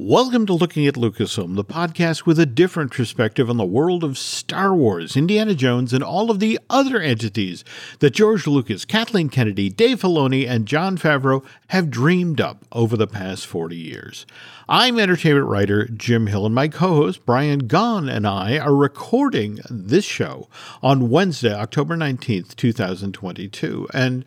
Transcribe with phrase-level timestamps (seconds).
[0.00, 4.16] Welcome to Looking at Lucasfilm, the podcast with a different perspective on the world of
[4.16, 7.64] Star Wars, Indiana Jones, and all of the other entities
[7.98, 13.08] that George Lucas, Kathleen Kennedy, Dave Filoni, and Jon Favreau have dreamed up over the
[13.08, 14.24] past 40 years.
[14.68, 19.58] I'm entertainment writer Jim Hill, and my co host Brian Gaughan and I are recording
[19.68, 20.48] this show
[20.80, 23.88] on Wednesday, October 19th, 2022.
[23.92, 24.24] And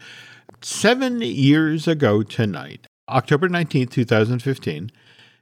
[0.60, 4.92] seven years ago tonight, October 19th, 2015,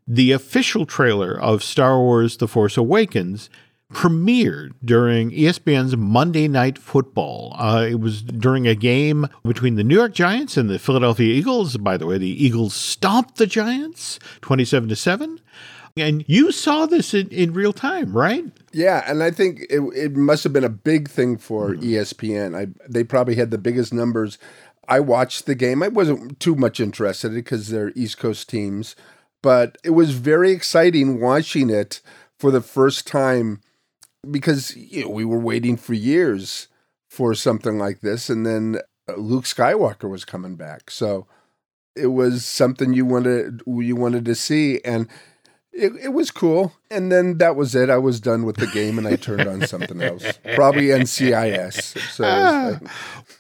[0.10, 3.48] the official trailer of Star Wars The Force Awakens
[3.94, 7.56] premiered during ESPN's Monday Night Football.
[7.58, 11.78] Uh, it was during a game between the New York Giants and the Philadelphia Eagles.
[11.78, 15.40] By the way, the Eagles stomped the Giants 27 to 7.
[15.96, 18.46] And you saw this in, in real time, right?
[18.72, 21.84] Yeah, and I think it, it must have been a big thing for mm-hmm.
[21.84, 22.58] ESPN.
[22.58, 24.40] I, they probably had the biggest numbers.
[24.88, 25.84] I watched the game.
[25.84, 28.96] I wasn't too much interested because they're East Coast teams
[29.42, 32.02] but it was very exciting watching it
[32.38, 33.62] for the first time
[34.30, 36.68] because you know we were waiting for years
[37.10, 40.92] for something like this and then uh, Luke Skywalker was coming back.
[40.92, 41.28] So
[41.96, 45.08] it was something you wanted you wanted to see and
[45.72, 46.74] it, it was cool.
[46.92, 47.90] And then that was it.
[47.90, 50.40] I was done with the game and i turned on something else.
[50.56, 52.80] Probably ncis so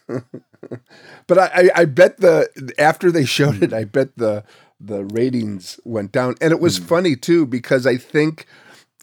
[0.07, 0.23] like,
[1.27, 4.43] but I, I bet the after they showed it i bet the
[4.79, 6.35] the ratings went down.
[6.41, 6.85] And it was mm.
[6.85, 8.45] funny too because I think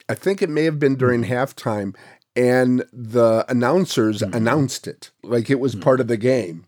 [0.08, 1.28] I think it may have been during mm.
[1.28, 1.94] halftime
[2.34, 4.34] and the announcers mm.
[4.34, 5.82] announced it like it was mm.
[5.82, 6.66] part of the game.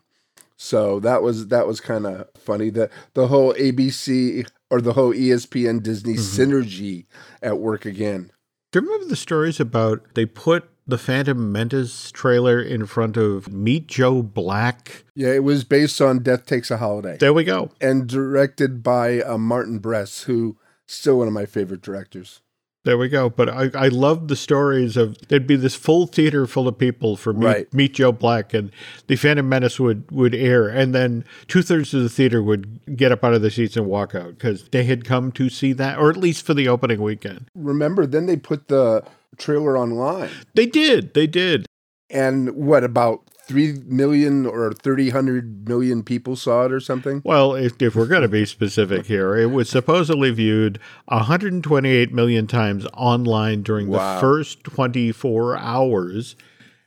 [0.57, 2.71] So that was that was kind of funny.
[2.71, 6.43] The the whole ABC or the whole ESPN Disney mm-hmm.
[6.43, 7.07] synergy
[7.43, 8.33] at work again.
[8.73, 13.53] Do you remember the stories about they put the Phantom Menace trailer in front of
[13.53, 15.05] Meet Joe Black?
[15.15, 17.19] Yeah, it was based on Death Takes a Holiday.
[17.19, 17.71] There we go.
[17.81, 22.41] And directed by uh, Martin Brest, who still one of my favorite directors.
[22.85, 23.29] There we go.
[23.29, 27.17] But I, I love the stories of there'd be this full theater full of people
[27.17, 27.75] for Meet, right.
[27.75, 28.71] Meet Joe Black, and
[29.09, 33.13] the Phantom Menace would, would air, and then two thirds of the theater would get
[33.13, 35.99] up out of the seats and walk out because they had come to see that,
[35.99, 37.51] or at least for the opening weekend.
[37.55, 39.05] Remember, then they put the
[39.39, 40.31] trailer online.
[40.55, 41.15] They did.
[41.15, 41.67] They did.
[42.11, 47.23] And what about 3 million or 30 hundred million people saw it or something?
[47.25, 52.47] Well, if, if we're going to be specific here, it was supposedly viewed 128 million
[52.47, 54.15] times online during wow.
[54.15, 56.37] the first 24 hours.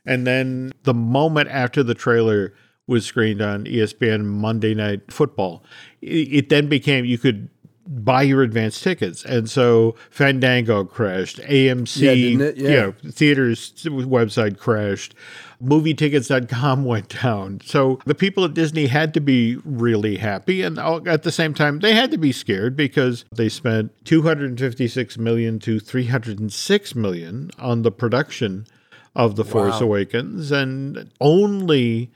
[0.06, 2.54] And then the moment after the trailer
[2.86, 5.64] was screened on ESPN Monday Night Football,
[6.00, 7.48] it, it then became you could
[7.92, 9.24] buy your advance tickets.
[9.24, 12.70] And so Fandango crashed, AMC, yeah, yeah.
[12.70, 15.14] You know, theaters website crashed
[15.62, 17.60] movietickets.com went down.
[17.64, 21.78] So the people at Disney had to be really happy and at the same time
[21.78, 27.92] they had to be scared because they spent 256 million to 306 million on the
[27.92, 28.66] production
[29.14, 29.86] of The Force wow.
[29.86, 32.10] Awakens and only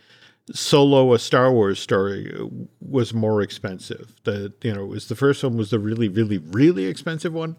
[0.53, 2.47] solo a Star Wars story uh,
[2.81, 4.15] was more expensive.
[4.25, 7.57] The you know, was the first one was the really really really expensive one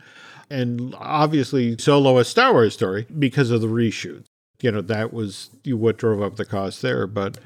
[0.50, 4.26] and obviously solo a Star Wars story because of the reshoots.
[4.62, 7.08] you know, that was what drove up the cost there.
[7.08, 7.38] But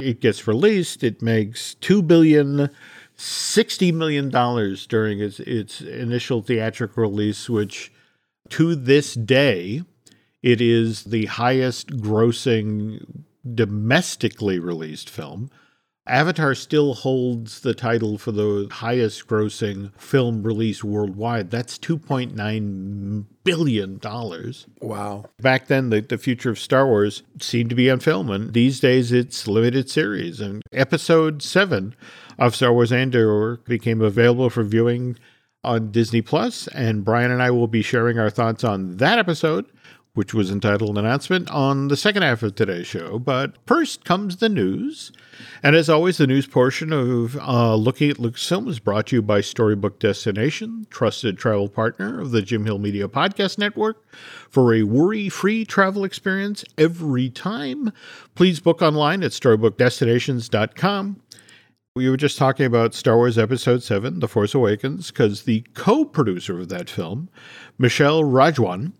[0.00, 1.02] it gets released.
[1.04, 2.70] It makes two billion
[3.16, 7.92] sixty million dollars during its its initial theatrical release, which
[8.50, 9.82] to this day
[10.42, 15.50] it is the highest grossing domestically released film.
[16.08, 21.50] Avatar still holds the title for the highest grossing film release worldwide.
[21.50, 24.00] That's $2.9 billion.
[24.80, 25.26] Wow.
[25.38, 28.80] Back then, the, the future of Star Wars seemed to be on film, and these
[28.80, 30.40] days it's limited series.
[30.40, 31.94] And episode seven
[32.38, 35.18] of Star Wars Andor became available for viewing
[35.62, 39.66] on Disney Plus, and Brian and I will be sharing our thoughts on that episode
[40.18, 43.20] which was entitled Announcement, on the second half of today's show.
[43.20, 45.12] But first comes the news.
[45.62, 49.22] And as always, the news portion of uh, Looking at Lucasfilm is brought to you
[49.22, 54.04] by Storybook Destination, trusted travel partner of the Jim Hill Media Podcast Network.
[54.50, 57.92] For a worry free travel experience every time,
[58.34, 61.22] please book online at storybookdestinations.com.
[61.94, 66.04] We were just talking about Star Wars Episode 7, The Force Awakens, because the co
[66.04, 67.28] producer of that film,
[67.78, 68.94] Michelle Rejwan,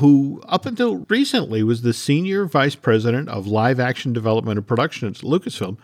[0.00, 5.08] who up until recently was the senior vice president of live action development and production
[5.08, 5.76] at Lucasfilm.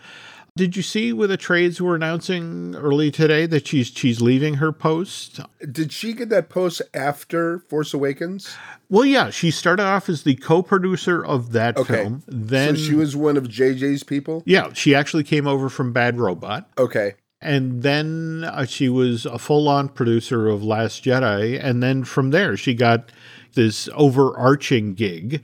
[0.55, 4.71] Did you see where the trades were announcing early today that she's she's leaving her
[4.71, 5.39] post?
[5.71, 8.57] Did she get that post after Force Awakens?
[8.89, 11.93] Well, yeah, she started off as the co-producer of that okay.
[12.01, 12.23] film.
[12.25, 14.41] Then so she was one of JJ's people.
[14.47, 16.67] Yeah, she actually came over from Bad Robot.
[16.79, 17.13] Okay.
[17.39, 21.63] And then uh, she was a full on producer of Last Jedi.
[21.63, 23.11] And then from there, she got
[23.57, 25.43] this overarching gig.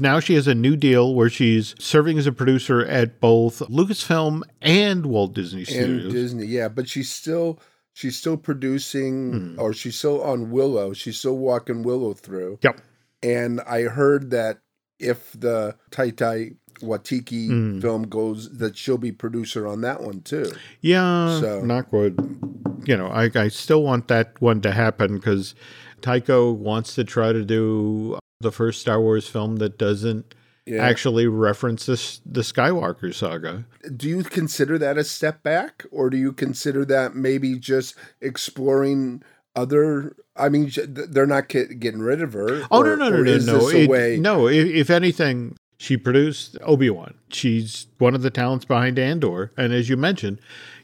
[0.00, 4.42] Now she has a new deal where she's serving as a producer at both Lucasfilm
[4.62, 6.04] and Walt Disney Studios.
[6.04, 7.60] And Disney, yeah, but she's still
[7.92, 9.58] she's still producing mm.
[9.58, 10.94] or she's still on Willow.
[10.94, 12.58] She's still walking Willow through.
[12.62, 12.80] Yep.
[13.22, 14.60] And I heard that
[14.98, 17.82] if the Taika Waititi mm.
[17.82, 20.50] film goes, that she'll be producer on that one too.
[20.80, 22.88] Yeah, so Knockwood.
[22.88, 25.54] You know, I I still want that one to happen because
[26.02, 30.34] Taika wants to try to do the first Star Wars film that doesn't
[30.66, 30.82] yeah.
[30.82, 33.64] actually reference this the Skywalker saga.
[33.96, 39.22] Do you consider that a step back, or do you consider that maybe just exploring
[39.54, 40.16] other?
[40.36, 42.66] I mean, they're not getting rid of her.
[42.70, 43.68] Oh or, no, no, no, no, no.
[43.68, 47.14] It, way- no, if, if anything, she produced Obi Wan.
[47.30, 50.40] She's one of the talents behind Andor, and as you mentioned,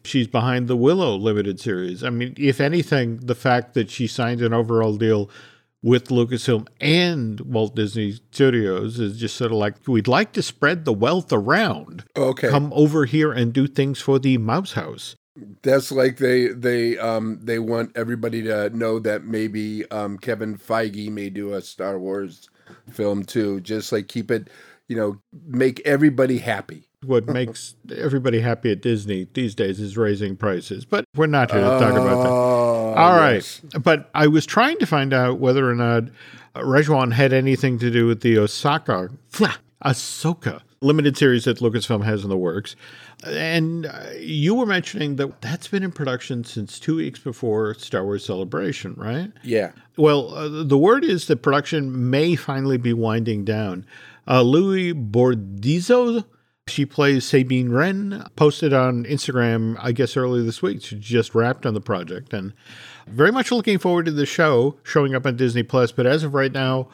[0.07, 2.05] she's behind the Willow limited series.
[2.05, 5.31] I mean, if anything, the fact that she signed an overall deal
[5.83, 10.85] with Lucasfilm and Walt Disney Studios is just sort of like we'd like to spread
[10.85, 12.05] the wealth around.
[12.17, 12.49] Okay.
[12.49, 15.15] Come over here and do things for the Mouse House.
[15.63, 21.11] That's like they they um they want everybody to know that maybe um Kevin Feige
[21.11, 22.49] may do a Star Wars
[22.91, 23.61] film too.
[23.61, 24.49] Just like keep it,
[24.89, 26.89] you know, make everybody happy.
[27.07, 30.85] What makes everybody happy at Disney these days is raising prices.
[30.85, 32.31] But we're not here to talk about that.
[32.31, 33.61] Oh, all yes.
[33.63, 36.05] right, But I was trying to find out whether or not
[36.55, 39.11] Rejwan had anything to do with the Osaka,
[39.85, 42.77] Ahsoka limited series that Lucasfilm has in the works.
[43.25, 48.05] And uh, you were mentioning that that's been in production since two weeks before Star
[48.05, 49.33] Wars Celebration, right?
[49.43, 49.73] Yeah.
[49.97, 53.87] Well, uh, the word is that production may finally be winding down.
[54.29, 56.25] Uh, Liu Bordizzo
[56.69, 60.83] she plays Sabine Wren, posted on Instagram, I guess, earlier this week.
[60.83, 62.53] She just wrapped on the project and
[63.07, 65.93] very much looking forward to the show showing up on Disney Plus.
[65.93, 66.89] But as of right now,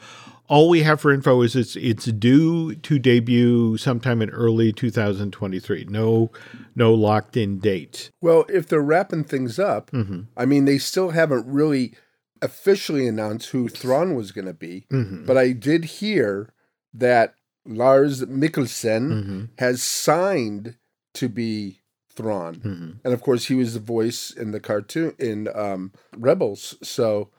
[0.48, 5.86] all we have for info is it's it's due to debut sometime in early 2023.
[5.88, 6.30] No,
[6.75, 8.10] no locked in date.
[8.20, 10.22] Well, if they're wrapping things up, mm-hmm.
[10.36, 11.94] I mean, they still haven't really
[12.42, 14.84] officially announced who Thrawn was going to be.
[14.92, 15.25] Mm-hmm.
[15.25, 16.52] But I did hear
[16.92, 17.34] that
[17.67, 19.44] Lars Mikkelsen mm-hmm.
[19.59, 20.76] has signed
[21.14, 21.81] to be
[22.11, 22.91] Thrawn, mm-hmm.
[23.05, 26.76] and of course he was the voice in the cartoon in um, Rebels.
[26.82, 27.31] So,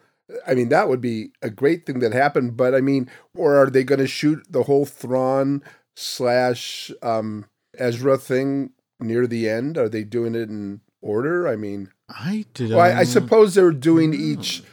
[0.47, 2.57] I mean that would be a great thing that happened.
[2.57, 5.63] But I mean, or are they going to shoot the whole Thrawn
[5.95, 7.45] slash um,
[7.77, 9.77] Ezra thing near the end?
[9.77, 11.47] Are they doing it in order?
[11.47, 12.71] I mean, I did.
[12.71, 14.63] Well, I, I, suppose they're doing each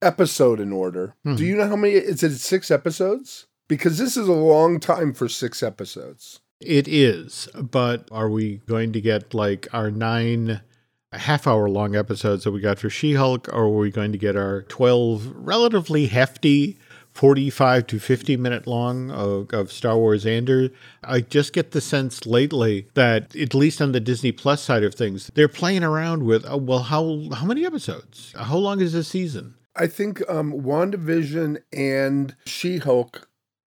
[0.00, 1.14] episode in order.
[1.26, 1.36] Mm-hmm.
[1.36, 1.94] Do you know how many?
[1.94, 3.47] Is it six episodes?
[3.68, 6.40] Because this is a long time for six episodes.
[6.60, 10.60] It is, but are we going to get like our nine
[11.12, 14.18] half hour long episodes that we got for She Hulk, or are we going to
[14.18, 16.78] get our 12 relatively hefty
[17.18, 20.70] 45 to 50 minute long of, of, Star Wars Andor.
[21.02, 24.94] I just get the sense lately that at least on the Disney Plus side of
[24.94, 28.32] things, they're playing around with oh, well how how many episodes?
[28.36, 29.54] How long is this season?
[29.74, 33.27] I think um WandaVision and She-Hulk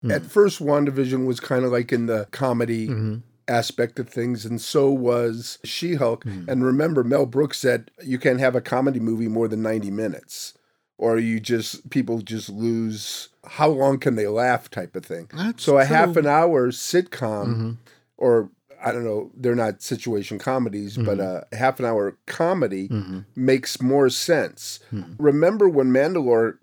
[0.04, 0.14] Mm.
[0.14, 3.16] At first, WandaVision was kind of like in the comedy mm-hmm.
[3.48, 6.26] aspect of things, and so was She Hulk.
[6.26, 6.48] Mm.
[6.48, 10.54] And remember, Mel Brooks said you can't have a comedy movie more than 90 minutes,
[10.98, 15.30] or you just, people just lose how long can they laugh type of thing.
[15.34, 15.96] That's so a true.
[15.96, 17.72] half an hour sitcom, mm-hmm.
[18.18, 18.50] or
[18.84, 21.06] I don't know, they're not situation comedies, mm-hmm.
[21.06, 23.20] but a half an hour comedy mm-hmm.
[23.36, 24.82] makes more sense.
[24.92, 25.24] Mm-hmm.
[25.24, 26.58] Remember when Mandalore,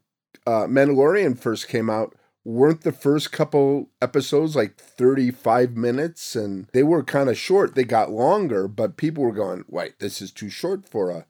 [0.46, 2.14] uh, Mandalorian first came out?
[2.44, 6.34] Weren't the first couple episodes like 35 minutes?
[6.34, 7.74] And they were kind of short.
[7.74, 11.26] They got longer but people were going wait this is too short for a,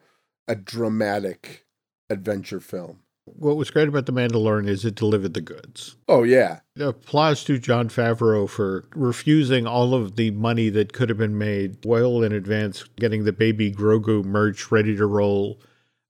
[0.49, 1.67] a dramatic
[2.09, 3.01] adventure film.
[3.25, 5.97] What was great about the mandalorian is it delivered the goods.
[6.09, 6.61] Oh yeah.
[6.79, 11.85] Applause to john favreau for refusing all of the money that could have been made
[11.85, 15.61] well in advance getting the baby grogu merch ready to roll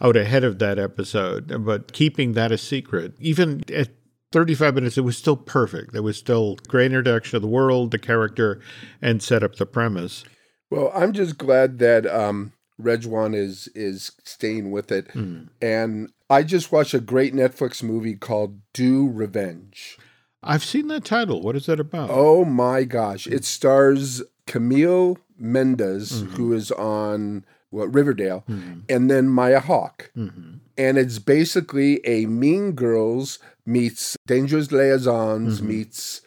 [0.00, 3.14] out ahead of that episode, but keeping that a secret.
[3.20, 3.90] Even at
[4.32, 5.94] 35 minutes, it was still perfect.
[5.94, 8.60] It was still great introduction of the world, the character,
[9.02, 10.24] and set up the premise.
[10.70, 15.08] Well, I'm just glad that um, Rejwan is is staying with it.
[15.08, 15.48] Mm.
[15.60, 19.98] And I just watched a great Netflix movie called Do Revenge.
[20.42, 21.42] I've seen that title.
[21.42, 22.08] What is that about?
[22.10, 23.26] Oh my gosh.
[23.26, 26.34] It stars Camille Mendes, mm-hmm.
[26.36, 28.80] who is on what Riverdale, mm-hmm.
[28.88, 30.10] and then Maya Hawke.
[30.16, 30.54] Mm-hmm.
[30.76, 35.68] And it's basically a Mean Girls meets Dangerous Liaisons mm-hmm.
[35.68, 36.22] meets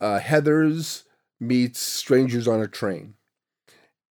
[0.00, 1.04] uh, Heathers
[1.40, 3.14] meets Strangers on a Train.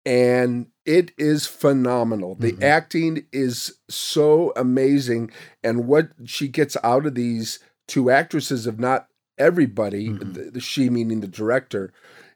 [0.05, 2.35] And It is phenomenal.
[2.35, 2.63] The mm-hmm.
[2.63, 5.31] acting is so amazing.
[5.63, 10.33] And what she gets out of these two actresses, of not everybody, mm-hmm.
[10.33, 11.93] the, the she meaning the director,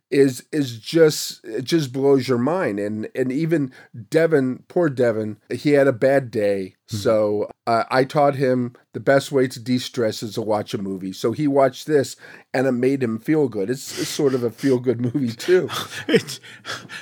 [0.10, 2.80] is is just it just blows your mind.
[2.80, 3.72] And and even
[4.10, 6.98] Devin poor Devin he had a bad day mm-hmm.
[6.98, 11.14] so uh, I taught him the best way to de-stress is to watch a movie.
[11.14, 12.16] So he watched this
[12.54, 13.70] and it made him feel good.
[13.70, 15.70] It's, it's sort of a feel good movie too.
[16.08, 16.40] It's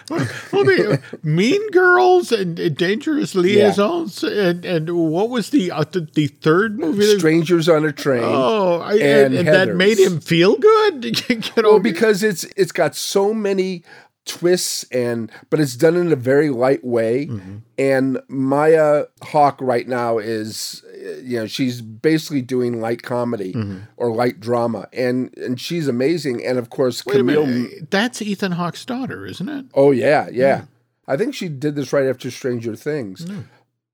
[0.10, 4.48] well, Mean Girls and, Dangerous Liaisons yeah.
[4.48, 8.80] and and what was the uh, the, the, third movie Strangers on a Train oh
[8.80, 11.22] I, and, and, and that made him feel good?
[11.56, 13.84] Well, because it's it's got so many
[14.25, 17.58] twists and but it's done in a very light way mm-hmm.
[17.77, 20.84] and maya hawke right now is
[21.22, 23.79] you know she's basically doing light comedy mm-hmm.
[23.98, 28.84] or light drama and and she's amazing and of course Wait camille that's ethan hawke's
[28.84, 30.67] daughter isn't it oh yeah yeah mm.
[31.08, 33.44] i think she did this right after stranger things mm.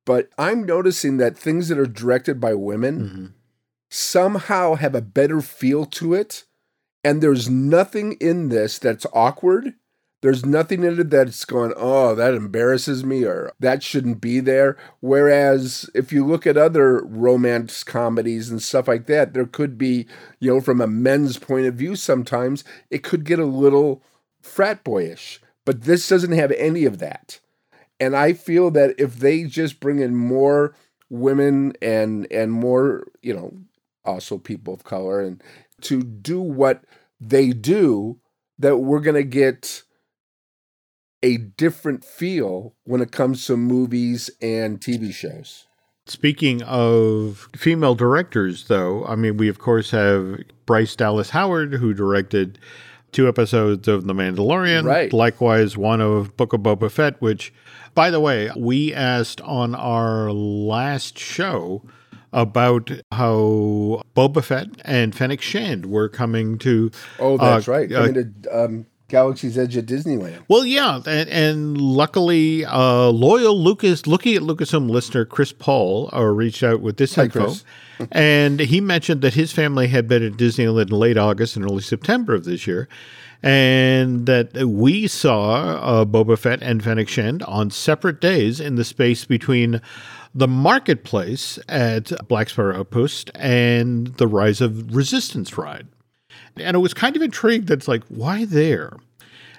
[0.05, 3.25] but i'm noticing that things that are directed by women mm-hmm.
[3.89, 6.45] somehow have a better feel to it
[7.03, 9.73] and there's nothing in this that's awkward.
[10.21, 14.77] There's nothing in it that's going, oh, that embarrasses me or that shouldn't be there.
[14.99, 20.05] Whereas if you look at other romance comedies and stuff like that, there could be,
[20.39, 24.03] you know, from a men's point of view, sometimes it could get a little
[24.41, 25.41] frat boyish.
[25.65, 27.39] But this doesn't have any of that.
[27.99, 30.75] And I feel that if they just bring in more
[31.09, 33.53] women and and more, you know,
[34.05, 35.41] also people of color and
[35.81, 36.83] to do what
[37.19, 38.19] they do
[38.57, 39.83] that we're going to get
[41.23, 45.67] a different feel when it comes to movies and TV shows.
[46.07, 51.93] Speaking of female directors, though, I mean, we of course have Bryce Dallas Howard, who
[51.93, 52.57] directed
[53.11, 54.85] two episodes of The Mandalorian.
[54.85, 55.13] Right.
[55.13, 57.53] Likewise, one of Book of Boba Fett, which,
[57.93, 61.83] by the way, we asked on our last show
[62.33, 66.91] about how Boba Fett and Fennec Shand were coming to.
[67.19, 67.89] Oh, that's uh, right.
[67.89, 70.39] Coming uh, to um, Galaxy's Edge at Disneyland.
[70.47, 76.23] Well, yeah, and, and luckily, uh, loyal Lucas, looking at Lucasfilm listener Chris Paul, uh,
[76.23, 77.53] reached out with this Hi, info,
[78.11, 81.81] and he mentioned that his family had been at Disneyland in late August and early
[81.81, 82.87] September of this year,
[83.43, 88.85] and that we saw uh, Boba Fett and Fennec Shand on separate days in the
[88.85, 89.81] space between
[90.33, 95.87] the marketplace at Black Spire Outpost and the Rise of Resistance ride.
[96.57, 98.97] And it was kind of intrigued that's like, why there?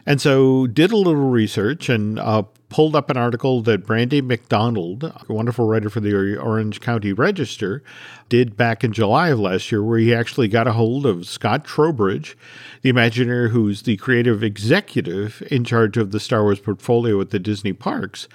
[0.05, 5.05] And so did a little research and uh, pulled up an article that Brady MacDonald,
[5.05, 7.83] a wonderful writer for the Orange County Register,
[8.29, 11.65] did back in July of last year, where he actually got a hold of Scott
[11.65, 12.37] Trowbridge,
[12.81, 17.39] the Imagineer who's the creative executive in charge of the Star Wars portfolio at the
[17.39, 18.27] Disney parks,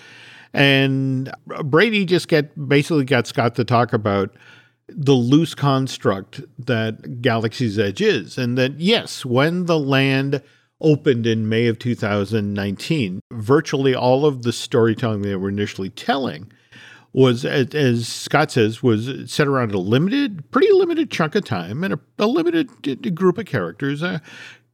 [0.54, 1.32] and
[1.66, 4.34] Brady just get basically got Scott to talk about
[4.90, 8.38] the loose construct that Galaxy's Edge is.
[8.38, 10.42] And that, yes, when the land
[10.80, 16.52] opened in May of 2019, virtually all of the storytelling they were initially telling
[17.14, 21.96] was, as Scott says, was set around a limited, pretty limited chunk of time and
[21.96, 24.04] a, a limited group of characters.
[24.04, 24.20] Uh,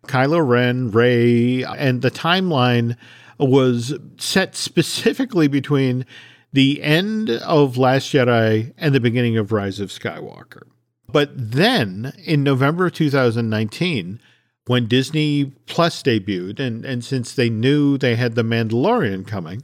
[0.07, 2.97] Kylo Ren, Rey, and the timeline
[3.39, 6.05] was set specifically between
[6.53, 10.63] the end of Last Jedi and the beginning of Rise of Skywalker.
[11.11, 14.19] But then in November of 2019,
[14.65, 19.63] when Disney Plus debuted, and, and since they knew they had The Mandalorian coming,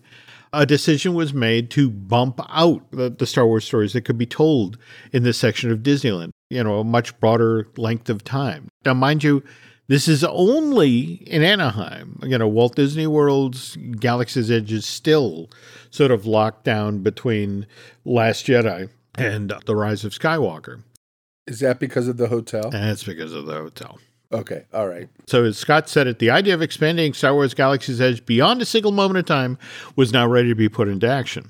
[0.51, 4.25] a decision was made to bump out the, the, Star Wars stories that could be
[4.25, 4.77] told
[5.13, 8.67] in this section of Disneyland, you know, a much broader length of time.
[8.83, 9.43] Now, mind you,
[9.87, 12.19] this is only in Anaheim.
[12.23, 15.49] You know, Walt Disney World's Galaxy's Edge is still
[15.89, 17.65] sort of locked down between
[18.05, 20.83] Last Jedi and The Rise of Skywalker.
[21.47, 22.69] Is that because of the hotel?
[22.69, 23.99] That's because of the hotel.
[24.31, 25.09] Okay, all right.
[25.25, 28.65] So, as Scott said it, the idea of expanding Star Wars Galaxy's Edge beyond a
[28.65, 29.57] single moment of time
[29.95, 31.49] was now ready to be put into action.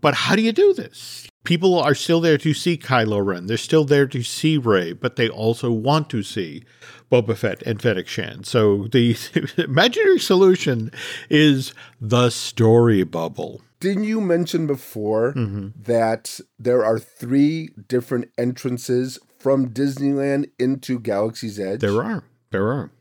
[0.00, 1.26] But how do you do this?
[1.44, 3.46] People are still there to see Kylo Ren.
[3.46, 6.64] They're still there to see Rey, but they also want to see
[7.10, 8.46] Boba Fett and Fennec Shand.
[8.46, 9.16] So the
[9.58, 10.92] imaginary solution
[11.28, 13.60] is the story bubble.
[13.82, 15.70] Didn't you mention before mm-hmm.
[15.82, 21.80] that there are three different entrances from Disneyland into Galaxy's Edge?
[21.80, 22.22] There are.
[22.52, 22.92] There are.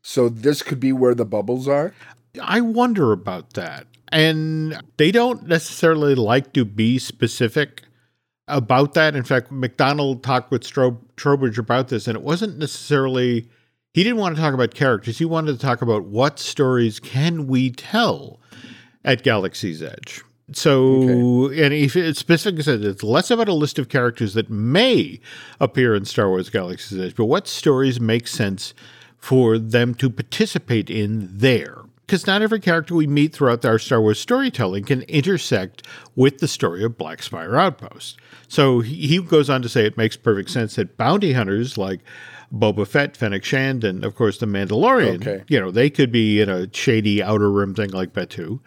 [0.00, 1.92] So this could be where the bubbles are?
[2.40, 3.88] I wonder about that.
[4.12, 7.82] And they don't necessarily like to be specific
[8.46, 9.16] about that.
[9.16, 13.48] In fact, MacDonald talked with Stro- Trowbridge about this, and it wasn't necessarily,
[13.92, 15.18] he didn't want to talk about characters.
[15.18, 18.38] He wanted to talk about what stories can we tell
[19.04, 20.22] at Galaxy's Edge.
[20.52, 21.64] So, okay.
[21.64, 25.20] and if it specifically says it's less about a list of characters that may
[25.60, 28.74] appear in Star Wars Galaxy's Edge, but what stories make sense
[29.16, 31.78] for them to participate in there.
[32.06, 36.48] Because not every character we meet throughout our Star Wars storytelling can intersect with the
[36.48, 38.18] story of Black Spire Outpost.
[38.48, 42.00] So he goes on to say it makes perfect sense that bounty hunters like
[42.52, 45.44] Boba Fett, Fennec Shand, and of course the Mandalorian, okay.
[45.48, 48.60] you know, they could be in a shady outer rim thing like Batuu.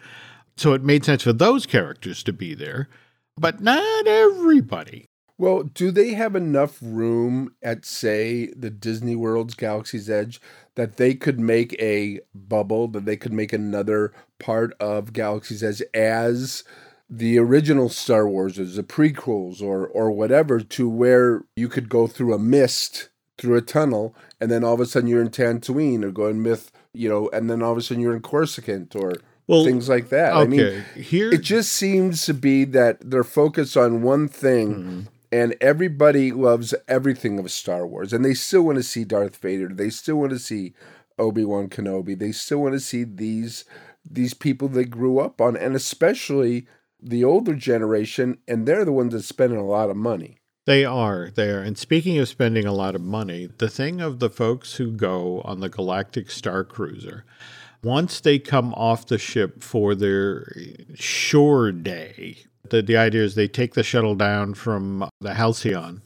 [0.56, 2.88] So it made sense for those characters to be there,
[3.36, 5.06] but not everybody.
[5.38, 10.40] Well, do they have enough room at, say, the Disney World's Galaxy's Edge
[10.76, 15.82] that they could make a bubble, that they could make another part of Galaxy's Edge
[15.92, 16.64] as
[17.10, 22.06] the original Star Wars, as the prequels or or whatever, to where you could go
[22.06, 26.02] through a mist, through a tunnel, and then all of a sudden you're in Tatooine
[26.02, 29.12] or going myth, you know, and then all of a sudden you're in Coruscant, or
[29.46, 30.32] well, things like that.
[30.32, 30.40] Okay.
[30.40, 34.74] I mean, here it just seems to be that they're focused on one thing.
[34.74, 35.00] Mm-hmm.
[35.32, 39.68] And everybody loves everything of Star Wars, and they still want to see Darth Vader.
[39.68, 40.72] They still want to see
[41.18, 42.16] Obi Wan Kenobi.
[42.16, 43.64] They still want to see these
[44.08, 46.66] these people they grew up on, and especially
[47.02, 50.38] the older generation, and they're the ones that spending a lot of money.
[50.64, 51.30] They are.
[51.34, 51.60] They are.
[51.60, 55.40] And speaking of spending a lot of money, the thing of the folks who go
[55.42, 57.24] on the Galactic Star Cruiser,
[57.82, 60.52] once they come off the ship for their
[60.94, 62.38] shore day,
[62.70, 66.02] the, the idea is they take the shuttle down from the Halcyon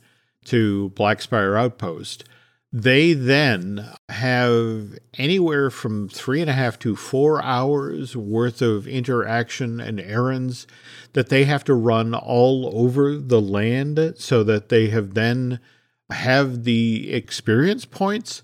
[0.47, 2.25] to Black Spire Outpost.
[2.73, 9.81] They then have anywhere from three and a half to four hours worth of interaction
[9.81, 10.69] and errands
[11.15, 15.59] that they have to run all over the land so that they have then
[16.11, 18.43] have the experience points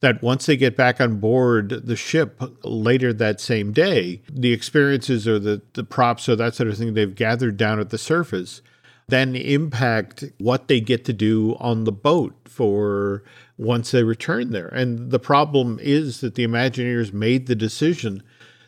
[0.00, 5.26] that once they get back on board the ship later that same day, the experiences
[5.26, 8.62] or the, the props or that sort of thing they've gathered down at the surface
[9.08, 13.24] then impact what they get to do on the boat for
[13.56, 14.68] once they return there.
[14.68, 18.22] And the problem is that the Imagineers made the decision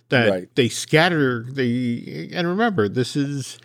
[0.09, 0.49] that right.
[0.57, 3.59] they scatter the and remember this is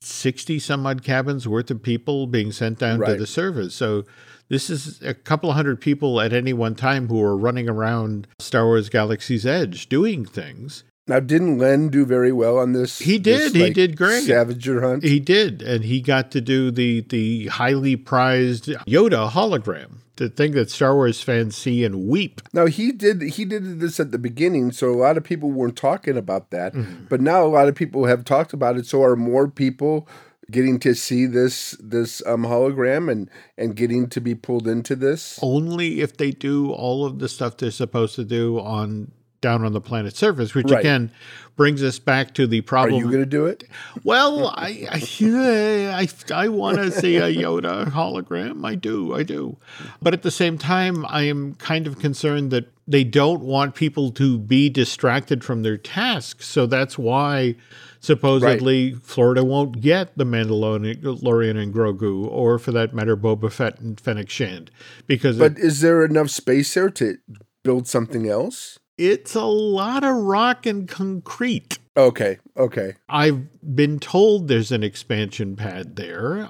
[0.00, 3.12] 60 some odd cabins worth of people being sent down right.
[3.12, 3.74] to the surface.
[3.74, 4.04] So
[4.52, 8.28] this is a couple of hundred people at any one time who are running around
[8.38, 10.84] Star Wars Galaxy's Edge doing things.
[11.08, 12.98] Now, didn't Len do very well on this?
[12.98, 13.54] He did.
[13.54, 14.24] This, he did great.
[14.24, 15.04] Scavenger hunt.
[15.04, 20.00] He did, and he got to do the the highly prized Yoda hologram.
[20.16, 22.42] The thing that Star Wars fans see and weep.
[22.52, 25.76] Now he did he did this at the beginning, so a lot of people weren't
[25.76, 26.74] talking about that.
[26.74, 27.06] Mm-hmm.
[27.08, 28.84] But now a lot of people have talked about it.
[28.84, 30.06] So are more people
[30.52, 35.38] getting to see this this um, hologram and and getting to be pulled into this?
[35.42, 39.10] Only if they do all of the stuff they're supposed to do on
[39.42, 40.80] down on the planet's surface which right.
[40.80, 41.10] again
[41.54, 43.64] brings us back to the problem are you going to do it
[44.04, 45.02] well i i
[46.32, 49.58] i, I want to see a yoda hologram i do i do
[50.00, 54.10] but at the same time i am kind of concerned that they don't want people
[54.12, 57.56] to be distracted from their tasks so that's why
[58.02, 59.02] supposedly right.
[59.02, 64.28] Florida won't get the Mandalorian and Grogu, or for that matter, Boba Fett and Fennec
[64.28, 64.70] Shand,
[65.06, 65.38] because.
[65.38, 67.16] But it, is there enough space there to
[67.62, 68.78] build something else?
[69.02, 71.80] It's a lot of rock and concrete.
[71.96, 72.38] Okay.
[72.56, 72.94] Okay.
[73.08, 76.48] I've been told there's an expansion pad there,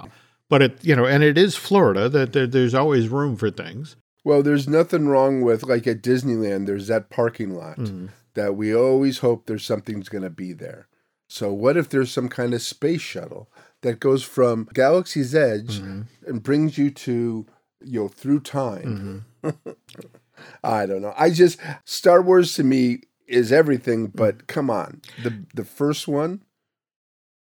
[0.50, 3.96] but it you know, and it is Florida that there, there's always room for things.
[4.22, 6.66] Well, there's nothing wrong with like at Disneyland.
[6.66, 8.08] There's that parking lot mm-hmm.
[8.34, 10.88] that we always hope there's something's going to be there.
[11.28, 16.02] So what if there's some kind of space shuttle that goes from Galaxy's Edge mm-hmm.
[16.26, 17.46] and brings you to
[17.80, 19.26] you know through time?
[19.42, 19.70] Mm-hmm.
[20.62, 21.14] I don't know.
[21.16, 25.02] I just Star Wars to me is everything, but come on.
[25.22, 26.42] The the first one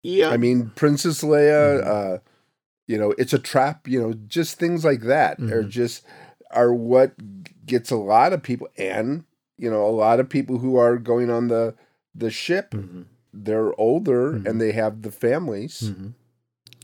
[0.02, 0.30] Yeah.
[0.30, 1.90] I mean Princess Leia mm-hmm.
[1.90, 2.18] uh
[2.86, 5.68] you know, it's a trap, you know, just things like that are mm-hmm.
[5.68, 6.04] just
[6.50, 7.14] are what
[7.64, 9.24] gets a lot of people and
[9.56, 11.74] you know, a lot of people who are going on the
[12.14, 13.02] the ship mm-hmm
[13.34, 14.46] they're older mm-hmm.
[14.46, 15.82] and they have the families.
[15.84, 16.08] Mm-hmm.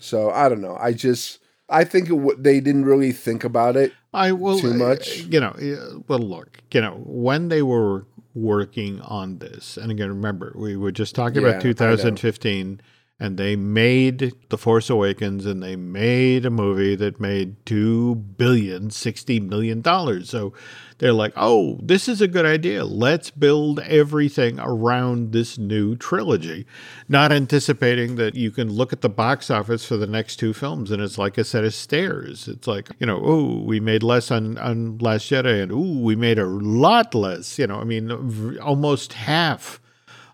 [0.00, 0.76] So I don't know.
[0.80, 3.92] I just I think it, they didn't really think about it.
[4.12, 5.18] I will too uh, much.
[5.24, 10.52] You know, well, look, you know, when they were working on this, and again, remember,
[10.56, 12.80] we were just talking yeah, about 2015
[13.20, 18.90] and they made The Force Awakens and they made a movie that made two billion
[18.90, 20.30] sixty million dollars.
[20.30, 20.54] So
[21.00, 22.84] they're like, oh, this is a good idea.
[22.84, 26.66] Let's build everything around this new trilogy.
[27.08, 30.90] Not anticipating that you can look at the box office for the next two films
[30.90, 32.46] and it's like a set of stairs.
[32.46, 36.16] It's like, you know, oh, we made less on, on Last Jedi and oh, we
[36.16, 37.58] made a lot less.
[37.58, 39.80] You know, I mean, almost half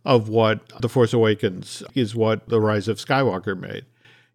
[0.04, 3.84] of what The Force Awakens is what The Rise of Skywalker made.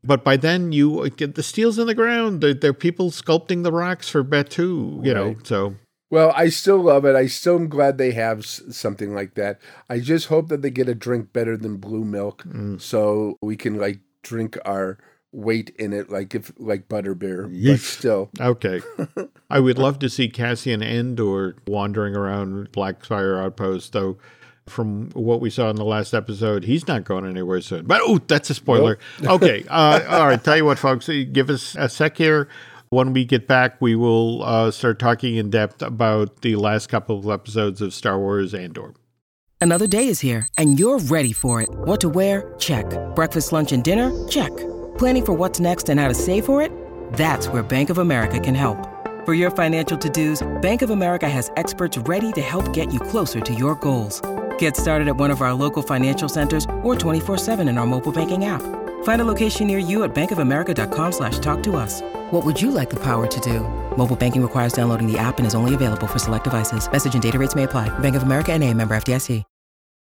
[0.02, 2.42] But by then, you uh, get the steel's in the ground.
[2.42, 5.14] There, there are people sculpting the rocks for Batuu, you right.
[5.14, 5.36] know.
[5.44, 5.76] So
[6.12, 7.16] well, I still love it.
[7.16, 9.60] I still am glad they have something like that.
[9.90, 12.80] I just hope that they get a drink better than blue milk, mm.
[12.80, 15.00] so we can like drink our
[15.32, 17.50] weight in it, like if like butterbeer.
[17.50, 17.72] Yeesh.
[17.72, 18.82] But still, okay.
[19.50, 24.18] I would love to see Cassian Andor wandering around Blackspire Outpost, though.
[24.68, 27.88] From what we saw in the last episode, he's not going anywhere soon.
[27.88, 29.00] But oh, that's a spoiler.
[29.20, 29.42] Nope.
[29.42, 30.42] okay, uh, all right.
[30.42, 32.48] Tell you what, folks, give us a sec here.
[32.94, 37.18] When we get back, we will uh, start talking in depth about the last couple
[37.18, 38.94] of episodes of Star Wars Andor.
[39.62, 41.70] Another day is here, and you're ready for it.
[41.72, 42.54] What to wear?
[42.60, 42.84] Check.
[43.16, 44.12] Breakfast, lunch, and dinner?
[44.28, 44.52] Check.
[44.98, 46.70] Planning for what's next and how to save for it?
[47.14, 48.86] That's where Bank of America can help.
[49.26, 53.40] For your financial to-dos, Bank of America has experts ready to help get you closer
[53.40, 54.22] to your goals.
[54.62, 58.46] Get started at one of our local financial centers or 24-7 in our mobile banking
[58.46, 58.62] app.
[59.04, 62.02] Find a location near you at bankofamerica.com slash talk to us.
[62.30, 63.62] What would you like the power to do?
[63.98, 66.92] Mobile banking requires downloading the app and is only available for select devices.
[66.92, 67.90] Message and data rates may apply.
[68.00, 69.44] Bank of America and a member FDIC.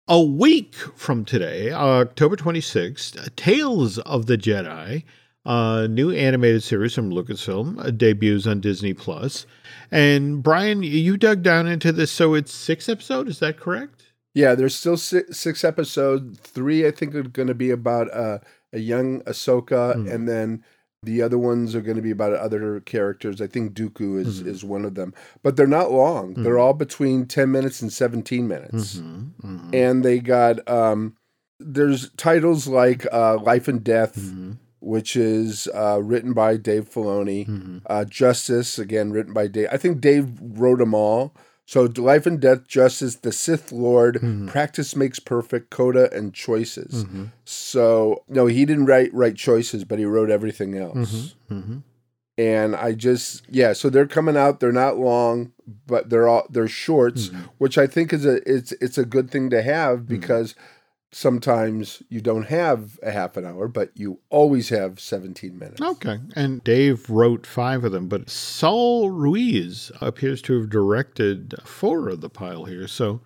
[0.08, 5.04] A week from today, October 26th, Tales of the Jedi,
[5.46, 9.48] a new animated series from Lucasfilm, uh, debuts on Disney Plus.
[9.90, 14.13] And Brian, you dug down into this, so it's six episodes, is that correct?
[14.34, 16.40] Yeah, there's still six, six episodes.
[16.40, 18.40] Three, I think, are going to be about uh,
[18.72, 20.12] a young Ahsoka, mm.
[20.12, 20.64] and then
[21.04, 23.42] the other ones are going to be about other characters.
[23.42, 24.50] I think Dooku is mm-hmm.
[24.50, 26.32] is one of them, but they're not long.
[26.32, 26.44] Mm-hmm.
[26.44, 29.48] They're all between ten minutes and seventeen minutes, mm-hmm.
[29.48, 29.70] mm-hmm.
[29.74, 31.16] and they got um,
[31.60, 34.54] there's titles like uh, Life and Death, mm-hmm.
[34.80, 37.48] which is uh, written by Dave Filoni.
[37.48, 37.78] Mm-hmm.
[37.86, 39.68] Uh, Justice again written by Dave.
[39.72, 41.36] I think Dave wrote them all.
[41.66, 44.48] So, life and death, justice, the Sith Lord, mm-hmm.
[44.48, 47.06] practice makes perfect, coda, and choices.
[47.06, 47.26] Mm-hmm.
[47.46, 51.14] So, no, he didn't write write choices, but he wrote everything else.
[51.14, 51.58] Mm-hmm.
[51.58, 51.78] mm-hmm.
[52.36, 53.74] And I just, yeah.
[53.74, 54.60] So they're coming out.
[54.60, 55.52] They're not long,
[55.86, 57.44] but they're all they're shorts, mm-hmm.
[57.60, 60.08] which I think is a it's it's a good thing to have mm-hmm.
[60.08, 60.56] because
[61.16, 65.82] sometimes you don't have a half an hour, but you always have 17 minutes.
[65.82, 66.20] Okay.
[66.36, 72.22] And Dave wrote five of them, but Saul Ruiz appears to have directed four of
[72.22, 72.88] the pile here.
[72.88, 73.22] So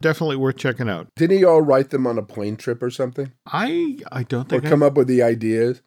[0.00, 1.08] definitely worth checking out.
[1.16, 3.32] Didn't he all write them on a plane trip or something?
[3.46, 4.86] I I don't think or come I...
[4.86, 5.82] up with the ideas.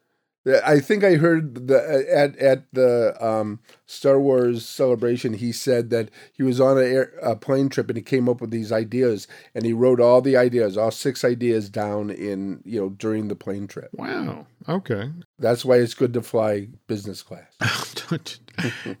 [0.64, 5.34] I think I heard the at at the um, Star Wars celebration.
[5.34, 8.40] He said that he was on a, air, a, plane trip and he came up
[8.40, 12.80] with these ideas and he wrote all the ideas, all six ideas down in you
[12.80, 13.90] know during the plane trip.
[13.92, 14.46] Wow.
[14.68, 15.10] Okay.
[15.38, 17.52] That's why it's good to fly business class.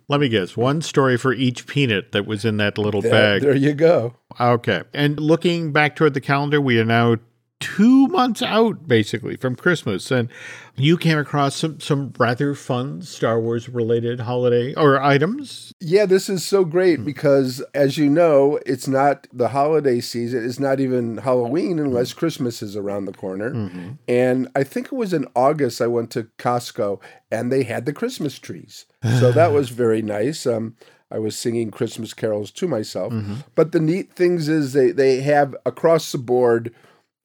[0.08, 0.56] Let me guess.
[0.56, 3.42] One story for each peanut that was in that little there, bag.
[3.42, 4.14] There you go.
[4.40, 4.82] Okay.
[4.92, 7.16] And looking back toward the calendar, we are now
[7.60, 10.10] two months out basically from Christmas.
[10.10, 10.28] And
[10.76, 15.72] you came across some, some rather fun Star Wars related holiday or items.
[15.80, 17.06] Yeah, this is so great mm-hmm.
[17.06, 20.44] because as you know, it's not the holiday season.
[20.44, 22.18] It's not even Halloween unless mm-hmm.
[22.18, 23.50] Christmas is around the corner.
[23.50, 23.92] Mm-hmm.
[24.06, 27.92] And I think it was in August I went to Costco and they had the
[27.92, 28.86] Christmas trees.
[29.16, 30.46] So that was very nice.
[30.46, 30.76] Um,
[31.10, 33.12] I was singing Christmas carols to myself.
[33.12, 33.36] Mm-hmm.
[33.54, 36.74] But the neat things is they, they have across the board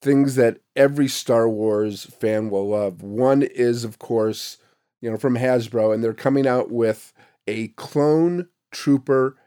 [0.02, 3.04] things that every Star Wars fan will love.
[3.04, 4.58] One is, of course,
[5.02, 7.14] you know, from Hasbro, and they're coming out with
[7.48, 9.38] a clone trooper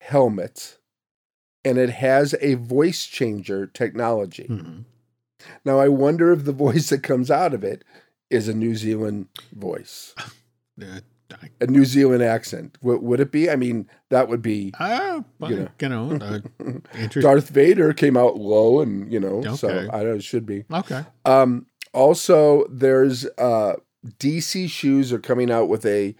[0.00, 0.78] helmet,
[1.64, 4.46] and it has a voice changer technology.
[4.48, 4.80] Mm-hmm.
[5.64, 7.84] Now, I wonder if the voice that comes out of it
[8.30, 10.14] is a New Zealand voice.
[11.60, 12.78] a New Zealand accent.
[12.82, 13.50] W- would it be?
[13.50, 14.72] I mean, that would be.
[14.78, 19.54] Uh, you know, you know uh, Darth Vader came out low, and you know, okay.
[19.56, 20.16] so I don't.
[20.16, 21.04] It should be okay.
[21.24, 21.66] Um.
[21.92, 23.74] Also, there's uh,
[24.18, 26.14] DC shoes are coming out with a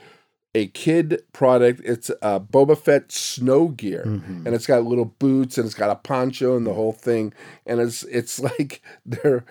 [0.56, 1.82] a kid product.
[1.84, 4.46] It's a Boba Fett snow gear, mm-hmm.
[4.46, 7.34] and it's got little boots and it's got a poncho and the whole thing.
[7.66, 9.44] And it's it's like they're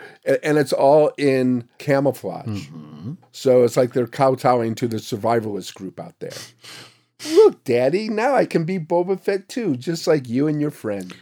[0.43, 2.67] and it's all in camouflage.
[2.69, 3.13] Mm-hmm.
[3.31, 6.31] So it's like they're kowtowing to the survivalist group out there.
[7.29, 11.13] Look, Daddy, now I can be Boba Fett too, just like you and your friends.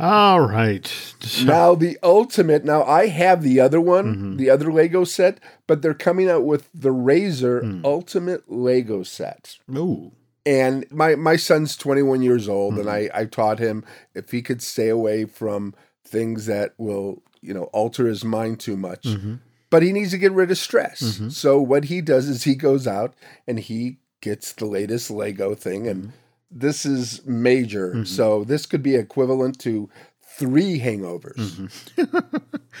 [0.00, 0.86] All right.
[1.20, 1.44] So.
[1.44, 2.64] Now the ultimate.
[2.64, 4.36] Now I have the other one, mm-hmm.
[4.38, 7.84] the other Lego set, but they're coming out with the Razor mm.
[7.84, 9.58] Ultimate Lego set.
[9.76, 10.12] Ooh.
[10.46, 12.88] And my my son's 21 years old, mm-hmm.
[12.88, 13.84] and I I taught him
[14.14, 18.78] if he could stay away from things that will you know alter his mind too
[18.78, 19.02] much.
[19.02, 19.34] Mm-hmm.
[19.68, 21.02] But he needs to get rid of stress.
[21.02, 21.28] Mm-hmm.
[21.28, 23.14] So what he does is he goes out
[23.46, 26.16] and he gets the latest Lego thing and mm-hmm
[26.50, 27.90] this is major.
[27.90, 28.04] Mm-hmm.
[28.04, 29.88] So this could be equivalent to
[30.22, 31.68] three hangovers.
[31.96, 32.36] Mm-hmm.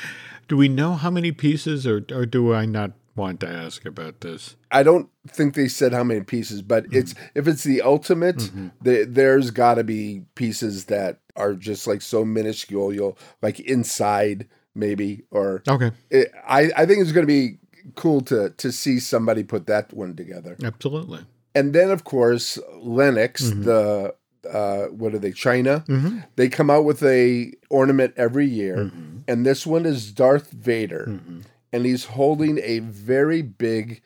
[0.48, 4.20] do we know how many pieces, or or do I not want to ask about
[4.20, 4.56] this?
[4.70, 6.98] I don't think they said how many pieces, but mm-hmm.
[6.98, 8.68] it's if it's the ultimate, mm-hmm.
[8.82, 12.92] the, there's got to be pieces that are just like so minuscule.
[12.92, 15.92] You'll like inside maybe or okay.
[16.10, 17.58] It, I I think it's going to be
[17.94, 20.56] cool to to see somebody put that one together.
[20.62, 21.20] Absolutely.
[21.54, 23.62] And then of course Lenox, mm-hmm.
[23.62, 24.14] the
[24.48, 25.32] uh, what are they?
[25.32, 25.84] China.
[25.88, 26.20] Mm-hmm.
[26.36, 29.18] They come out with a ornament every year, mm-hmm.
[29.28, 31.40] and this one is Darth Vader, mm-hmm.
[31.72, 34.02] and he's holding a very big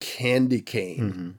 [0.00, 1.30] candy cane, mm-hmm.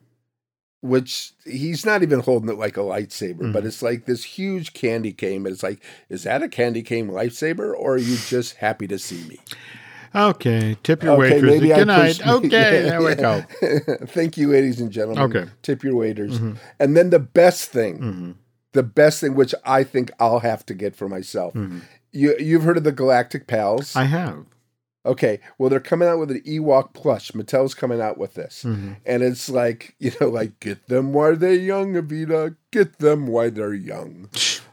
[0.80, 3.66] which he's not even holding it like a lightsaber, but mm-hmm.
[3.66, 5.46] it's like this huge candy cane.
[5.46, 9.26] It's like, is that a candy cane lightsaber, or are you just happy to see
[9.28, 9.40] me?
[10.14, 11.60] Okay, tip your okay, waiters.
[11.60, 12.26] Good night.
[12.26, 12.48] Okay,
[12.82, 13.44] there we go.
[14.06, 15.22] Thank you, ladies and gentlemen.
[15.24, 16.38] Okay, tip your waiters.
[16.38, 16.54] Mm-hmm.
[16.80, 18.30] And then the best thing, mm-hmm.
[18.72, 21.54] the best thing, which I think I'll have to get for myself.
[21.54, 21.80] Mm-hmm.
[22.12, 23.94] You you've heard of the Galactic Pals?
[23.94, 24.46] I have.
[25.06, 27.30] Okay, well they're coming out with an Ewok plush.
[27.30, 28.94] Mattel's coming out with this, mm-hmm.
[29.06, 32.56] and it's like you know, like get them while they're young, Evita.
[32.72, 34.28] Get them while they're young.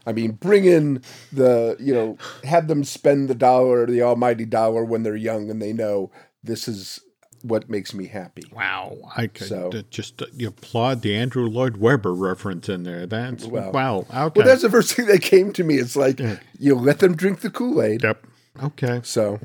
[0.08, 4.84] I mean, bring in the you know, have them spend the dollar, the almighty dollar,
[4.84, 6.10] when they're young and they know
[6.42, 7.00] this is
[7.42, 8.44] what makes me happy.
[8.52, 13.06] Wow, I could so, just uh, applaud the Andrew Lloyd Webber reference in there.
[13.06, 13.98] That's well, wow.
[13.98, 14.40] Okay.
[14.40, 15.76] Well, that's the first thing that came to me.
[15.76, 16.38] It's like yeah.
[16.58, 18.02] you let them drink the Kool Aid.
[18.02, 18.26] Yep.
[18.62, 19.00] Okay.
[19.04, 19.38] So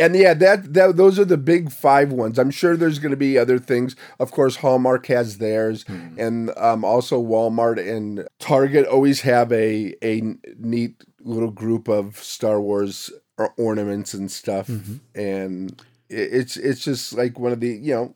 [0.00, 2.38] and yeah, that, that those are the big five ones.
[2.38, 3.94] I'm sure there's going to be other things.
[4.18, 6.18] Of course, Hallmark has theirs, hmm.
[6.18, 10.22] and um, also Walmart and Target always have a a
[10.58, 13.10] neat little group of Star Wars
[13.56, 14.96] ornaments and stuff, mm-hmm.
[15.14, 18.14] and it's it's just like one of the you know,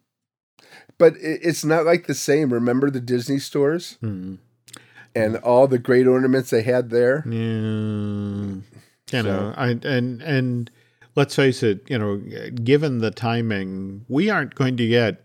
[0.98, 2.52] but it's not like the same.
[2.52, 3.98] Remember the Disney stores?
[4.00, 4.36] Hmm.
[5.16, 7.22] And all the great ornaments they had there.
[7.24, 8.62] Yeah, you
[9.10, 9.22] so.
[9.22, 10.70] know, I and and
[11.14, 12.16] let's face it, you know,
[12.62, 15.24] given the timing, we aren't going to get.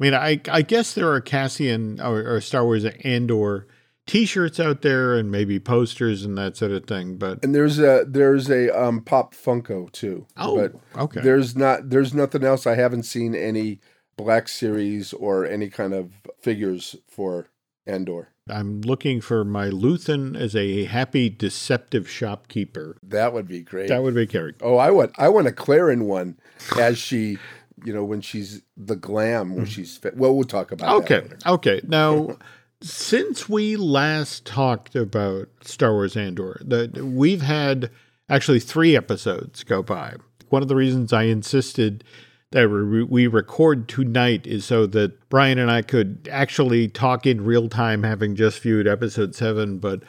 [0.00, 3.66] I mean, I I guess there are Cassian or, or Star Wars Andor
[4.08, 8.06] T-shirts out there and maybe posters and that sort of thing, but and there's a
[8.08, 10.26] there's a um, pop Funko too.
[10.34, 11.20] Oh, but okay.
[11.20, 12.66] There's not there's nothing else.
[12.66, 13.80] I haven't seen any
[14.16, 17.48] Black Series or any kind of figures for
[17.86, 18.30] Andor.
[18.50, 22.96] I'm looking for my Luthen as a happy, deceptive shopkeeper.
[23.02, 23.88] That would be great.
[23.88, 24.54] That would be Carrie.
[24.60, 26.38] Oh, I want I want a Claren one
[26.78, 27.38] as she,
[27.84, 29.68] you know, when she's the glam when mm.
[29.68, 30.16] she's fit.
[30.16, 31.28] Well, we'll talk about okay.
[31.46, 31.80] Okay.
[31.86, 32.36] Now,
[32.80, 37.90] since we last talked about Star Wars Andor, the, we've had
[38.28, 40.14] actually three episodes go by.
[40.48, 42.04] One of the reasons I insisted
[42.50, 47.68] that we record tonight is so that Brian and I could actually talk in real
[47.68, 49.78] time, having just viewed episode seven.
[49.78, 50.02] But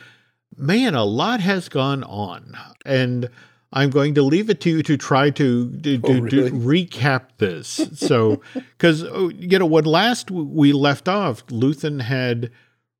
[0.55, 2.57] man, a lot has gone on.
[2.85, 3.29] And
[3.73, 6.49] I'm going to leave it to you to try to, to, oh, really?
[6.49, 7.89] to recap this.
[7.95, 12.51] So, because, oh, you know, when last we left off, Luthen had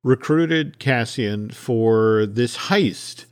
[0.02, 3.24] recruited Cassian for this heist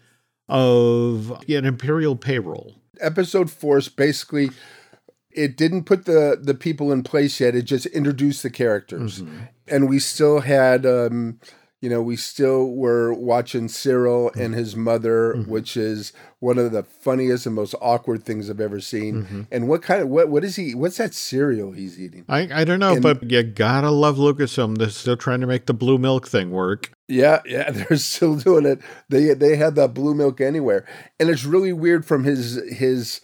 [0.48, 2.76] of an Imperial payroll.
[3.00, 4.50] Episode four is basically
[5.30, 7.54] it didn't put the the people in place yet.
[7.54, 9.44] It just introduced the characters, mm-hmm.
[9.66, 10.86] and we still had.
[10.86, 11.40] Um,
[11.80, 14.40] you know, we still were watching Syril mm-hmm.
[14.40, 15.50] and his mother, mm-hmm.
[15.50, 19.22] which is one of the funniest and most awkward things I've ever seen.
[19.22, 19.42] Mm-hmm.
[19.52, 20.74] And what kind of what what is he?
[20.74, 22.24] What's that cereal he's eating?
[22.28, 24.78] I I don't know, and, but you gotta love Lucasfilm.
[24.78, 26.90] They're still trying to make the blue milk thing work.
[27.06, 28.80] Yeah, yeah, they're still doing it.
[29.08, 30.84] They they had that blue milk anywhere,
[31.20, 33.20] and it's really weird from his his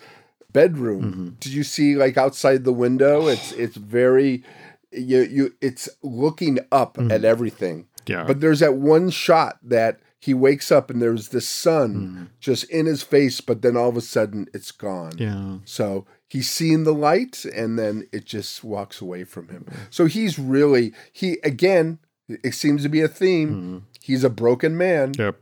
[0.55, 1.03] bedroom.
[1.03, 1.29] Mm-hmm.
[1.41, 3.27] Did you see like outside the window?
[3.27, 4.43] It's it's very
[4.91, 7.11] you you it's looking up mm-hmm.
[7.11, 7.89] at everything.
[8.07, 8.25] Yeah.
[8.25, 12.25] But there's that one shot that he wakes up and there's the sun mm-hmm.
[12.41, 15.13] just in his face, but then all of a sudden it's gone.
[15.19, 15.59] Yeah.
[15.67, 19.67] So he's seeing the light and then it just walks away from him.
[19.91, 23.51] So he's really he again, it seems to be a theme.
[23.51, 23.79] Mm-hmm.
[24.01, 25.13] He's a broken man.
[25.19, 25.41] Yep.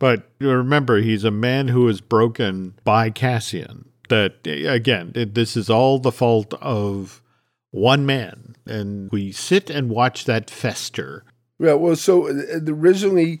[0.00, 5.98] But remember, he's a man who is broken by Cassian that again this is all
[5.98, 7.22] the fault of
[7.70, 11.24] one man and we sit and watch that fester
[11.58, 13.40] yeah well so uh, originally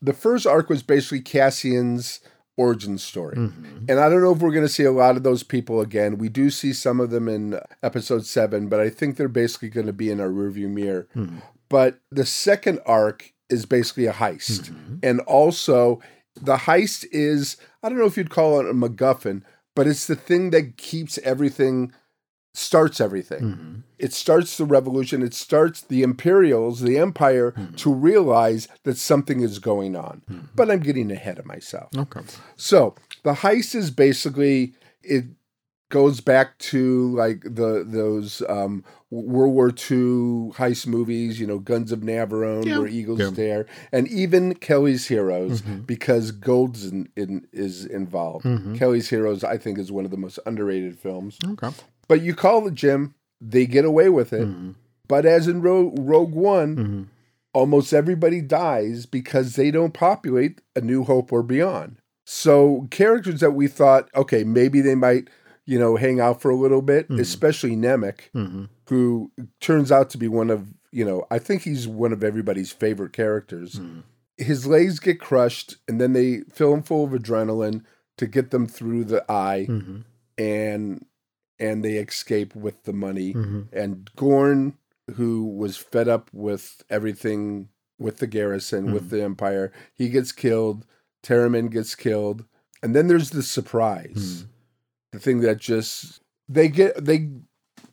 [0.00, 2.20] the first arc was basically cassian's
[2.56, 3.84] origin story mm-hmm.
[3.88, 6.18] and i don't know if we're going to see a lot of those people again
[6.18, 9.86] we do see some of them in episode 7 but i think they're basically going
[9.86, 11.38] to be in our rearview mirror mm-hmm.
[11.68, 14.96] but the second arc is basically a heist mm-hmm.
[15.02, 16.00] and also
[16.34, 19.42] the heist is i don't know if you'd call it a macguffin
[19.74, 21.92] but it's the thing that keeps everything
[22.54, 23.40] starts everything.
[23.40, 23.74] Mm-hmm.
[23.98, 25.22] It starts the revolution.
[25.22, 27.76] It starts the Imperials, the Empire, mm-hmm.
[27.76, 30.22] to realize that something is going on.
[30.30, 30.46] Mm-hmm.
[30.54, 31.90] But I'm getting ahead of myself.
[31.96, 32.20] Okay.
[32.56, 35.24] So the heist is basically it
[35.92, 41.92] goes back to like the those um, World War II heist movies, you know, Guns
[41.92, 42.78] of Navarone, yeah.
[42.78, 43.30] where Eagles yeah.
[43.30, 45.80] Dare, and even Kelly's Heroes, mm-hmm.
[45.80, 48.46] because Gold's in, in, is involved.
[48.46, 48.76] Mm-hmm.
[48.76, 51.38] Kelly's Heroes, I think, is one of the most underrated films.
[51.46, 51.68] Okay.
[52.08, 54.48] But you call the Jim, they get away with it.
[54.48, 54.70] Mm-hmm.
[55.08, 57.02] But as in Rogue, Rogue One, mm-hmm.
[57.52, 61.98] almost everybody dies because they don't populate A New Hope or Beyond.
[62.24, 65.28] So characters that we thought, okay, maybe they might–
[65.66, 67.20] you know, hang out for a little bit, mm-hmm.
[67.20, 68.64] especially Nemik, mm-hmm.
[68.88, 72.72] who turns out to be one of, you know, I think he's one of everybody's
[72.72, 73.76] favorite characters.
[73.76, 74.00] Mm-hmm.
[74.38, 77.84] His legs get crushed, and then they fill him full of adrenaline
[78.16, 80.00] to get them through the eye, mm-hmm.
[80.36, 81.06] and
[81.58, 83.34] and they escape with the money.
[83.34, 83.62] Mm-hmm.
[83.72, 84.76] And Gorn,
[85.14, 89.16] who was fed up with everything with the garrison, with mm-hmm.
[89.16, 90.86] the Empire, he gets killed.
[91.22, 92.46] Taramyn gets killed,
[92.82, 94.46] and then there's the surprise
[95.12, 97.28] the thing that just they get they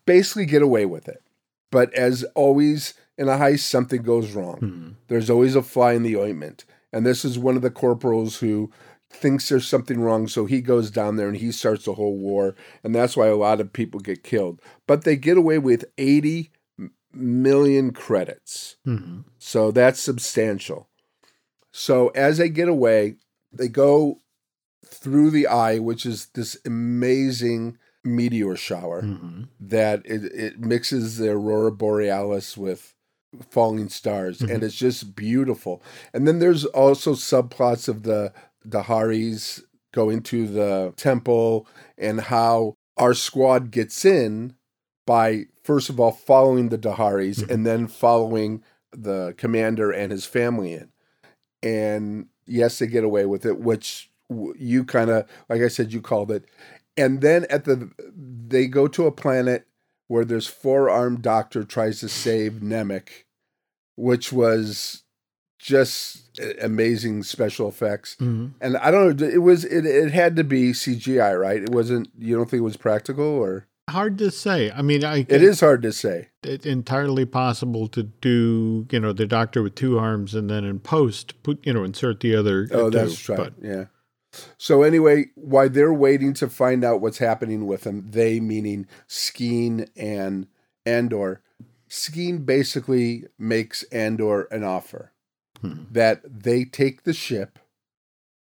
[0.06, 1.22] basically get away with it.
[1.72, 4.58] But as always in a heist, something goes wrong.
[4.58, 4.90] Hmm.
[5.08, 6.66] There's always a fly in the ointment.
[6.92, 8.72] And this is one of the corporals who
[9.12, 12.56] thinks there's something wrong, so he goes down there and he starts a whole war.
[12.84, 14.62] And that's why a lot of people get killed.
[14.88, 16.52] But they get away with 80
[17.14, 18.78] million credits.
[18.86, 19.22] Hmm.
[19.38, 20.90] So that's substantial.
[21.72, 23.16] So as they get away,
[23.52, 24.22] they go
[24.90, 29.44] through the eye, which is this amazing meteor shower mm-hmm.
[29.60, 32.96] that it, it mixes the aurora borealis with
[33.50, 34.52] falling stars mm-hmm.
[34.54, 38.34] and it's just beautiful and then there's also subplots of the
[38.68, 44.56] Daharis going to the temple and how our squad gets in
[45.06, 47.52] by first of all following the Daharis mm-hmm.
[47.52, 50.90] and then following the commander and his family in
[51.62, 56.02] and yes they get away with it which you kind of like I said you
[56.02, 56.46] called it
[56.96, 59.68] and then at the they go to a planet
[60.08, 63.26] where this four-armed doctor tries to save Nemik
[63.96, 65.04] which was
[65.58, 68.48] just amazing special effects mm-hmm.
[68.62, 72.10] and I don't know it was it, it had to be CGI right it wasn't
[72.18, 74.72] you don't think it was practical or hard to say.
[74.72, 76.30] I mean, I it is hard to say.
[76.44, 80.80] It's entirely possible to do, you know, the doctor with two arms and then in
[80.80, 82.68] post put, you know, insert the other.
[82.72, 83.38] Oh, that's right.
[83.38, 83.86] But, yeah.
[84.58, 89.90] So anyway, while they're waiting to find out what's happening with him, they meaning Skeen
[89.96, 90.48] and
[90.86, 91.42] Andor,
[91.90, 95.12] Skeen basically makes Andor an offer
[95.62, 95.84] hmm.
[95.92, 97.58] that they take the ship,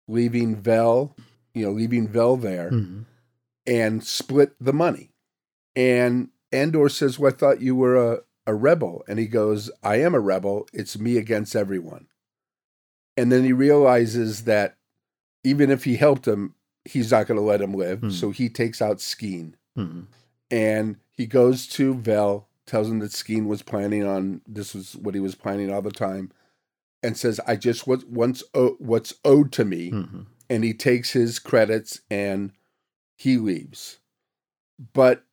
[0.08, 1.16] leaving Vel,
[1.54, 3.02] you know, leaving Vel there, hmm.
[3.68, 5.12] and split the money.
[5.76, 9.98] And Andor says, "Well, I thought you were a, a rebel," and he goes, "I
[9.98, 10.68] am a rebel.
[10.72, 12.08] It's me against everyone."
[13.18, 14.78] And then he realizes that
[15.46, 18.02] even if he helped him, he's not going to let him live.
[18.02, 18.12] Mm.
[18.12, 19.54] So he takes out Skeen.
[19.78, 20.08] Mm.
[20.52, 25.16] And he goes to Vel, tells him that Skeen was planning on this was what
[25.16, 26.32] he was planning all the time,
[27.02, 30.22] and says, "I just want once what's owed to me." Mm-hmm.
[30.50, 32.52] And he takes his credits and
[33.16, 33.98] he leaves.
[34.94, 35.24] But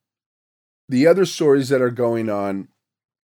[0.89, 2.69] the other stories that are going on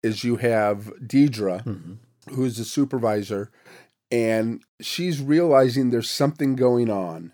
[0.04, 2.34] is you have Deidre, mm-hmm.
[2.36, 3.52] who's the supervisor,
[4.14, 7.34] and she's realizing there's something going on.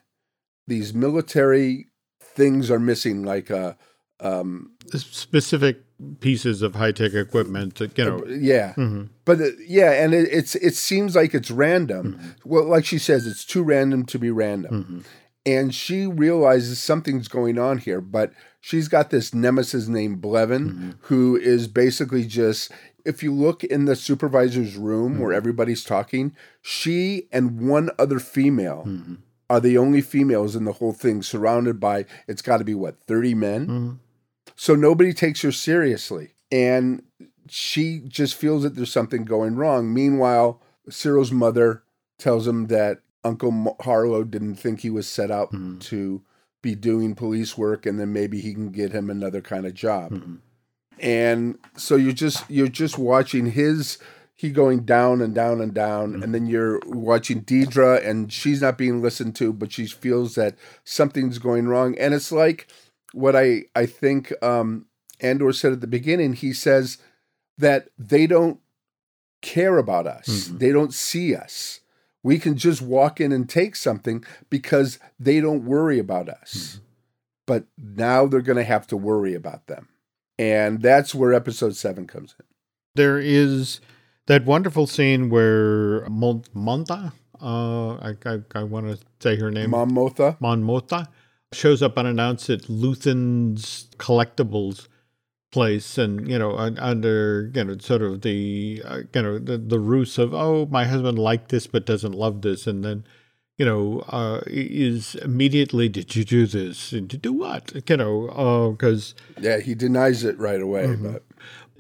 [0.66, 1.88] These military
[2.22, 3.76] things are missing, like a
[4.22, 5.84] uh, um, specific
[6.22, 7.82] pieces of high tech equipment.
[7.82, 9.04] You know, uh, yeah, mm-hmm.
[9.26, 12.14] but uh, yeah, and it, it's it seems like it's random.
[12.14, 12.30] Mm-hmm.
[12.46, 14.84] Well, like she says, it's too random to be random.
[14.84, 15.00] Mm-hmm.
[15.46, 20.92] And she realizes something's going on here, but she's got this nemesis named Blevin, mm-hmm.
[21.02, 22.72] who is basically just
[23.06, 25.24] if you look in the supervisor's room mm-hmm.
[25.24, 29.16] where everybody's talking, she and one other female mm-hmm.
[29.50, 33.02] are the only females in the whole thing, surrounded by it's got to be what
[33.08, 33.68] thirty men.
[33.68, 33.92] Mm-hmm.
[34.56, 37.04] So nobody takes her seriously, and
[37.48, 39.94] she just feels that there's something going wrong.
[39.94, 41.84] Meanwhile, Syril's mother
[42.18, 45.80] tells him that Uncle Harlow didn't think he was set up mm-hmm.
[45.80, 46.22] to
[46.62, 50.12] be doing police work, and then maybe he can get him another kind of job.
[51.02, 53.98] And so you're just you're just watching his
[54.40, 56.24] he going down and down and down mm-hmm.
[56.24, 60.56] and then you're watching deidre and she's not being listened to but she feels that
[60.86, 62.72] something's going wrong and it's like
[63.12, 64.86] what I I think um
[65.20, 67.00] Andor said at the beginning he says
[67.58, 68.62] that they don't
[69.42, 70.58] care about us mm-hmm.
[70.58, 71.82] they don't see us
[72.24, 76.86] we can just walk in and take something because they don't worry about us mm-hmm.
[77.46, 79.90] but now they're going to have to worry about them.
[80.40, 82.46] And that's where episode seven comes in.
[82.96, 83.82] There is
[84.28, 87.12] that wonderful scene where Mon- Monta,
[87.42, 91.08] uh, I, I, I want to say her name, Mon Mothma, Mon Mothma,
[91.52, 94.88] shows up unannounced at Luthen's collectibles
[95.52, 99.80] place and you know under you know sort of the uh, you know the, the
[99.80, 102.66] ruse of oh my husband liked this but doesn't love this.
[102.68, 103.04] And then
[103.60, 108.72] you know uh, is immediately did you do this and to do what you know
[108.72, 111.12] because uh, yeah he denies it right away mm-hmm.
[111.12, 111.24] but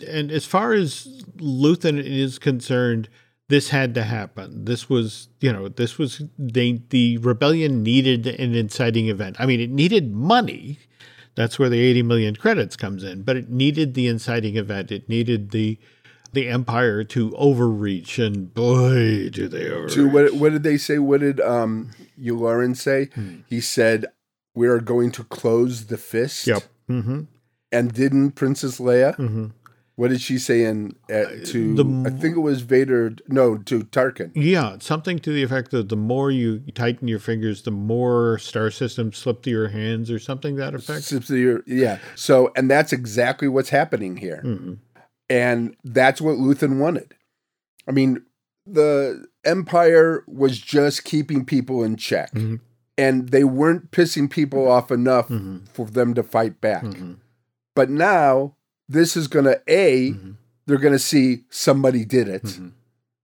[0.07, 3.09] and as far as Luthen is concerned
[3.47, 8.53] this had to happen this was you know this was they the rebellion needed an
[8.53, 10.77] inciting event i mean it needed money
[11.36, 13.21] that's where the 80 million credits comes in.
[13.21, 14.91] But it needed the inciting event.
[14.91, 15.77] It needed the
[16.34, 19.93] the empire to overreach, and boy, do they overreach.
[19.93, 20.99] To what, what did they say?
[20.99, 23.09] What did um Yularen say?
[23.15, 23.38] Hmm.
[23.47, 24.05] He said,
[24.55, 26.63] "We are going to close the fist." Yep.
[26.89, 27.21] Mm-hmm.
[27.71, 29.15] And didn't Princess Leia?
[29.17, 29.47] Mm-hmm.
[29.99, 31.75] What did she say in uh, to?
[31.75, 33.15] The, I think it was Vader.
[33.27, 34.32] No, to Tarkin.
[34.34, 38.71] Yeah, something to the effect that the more you tighten your fingers, the more star
[38.71, 41.03] systems slip through your hands, or something that effect.
[41.03, 41.99] Slips your yeah.
[42.15, 44.75] So, and that's exactly what's happening here, mm-hmm.
[45.30, 47.13] And that's what Luthen wanted.
[47.88, 48.23] I mean,
[48.65, 52.55] the Empire was just keeping people in check, mm-hmm.
[52.97, 55.65] and they weren't pissing people off enough mm-hmm.
[55.73, 56.84] for them to fight back.
[56.84, 57.13] Mm-hmm.
[57.75, 58.55] But now
[58.89, 60.32] this is going to a mm-hmm.
[60.65, 62.69] they're going to see somebody did it mm-hmm.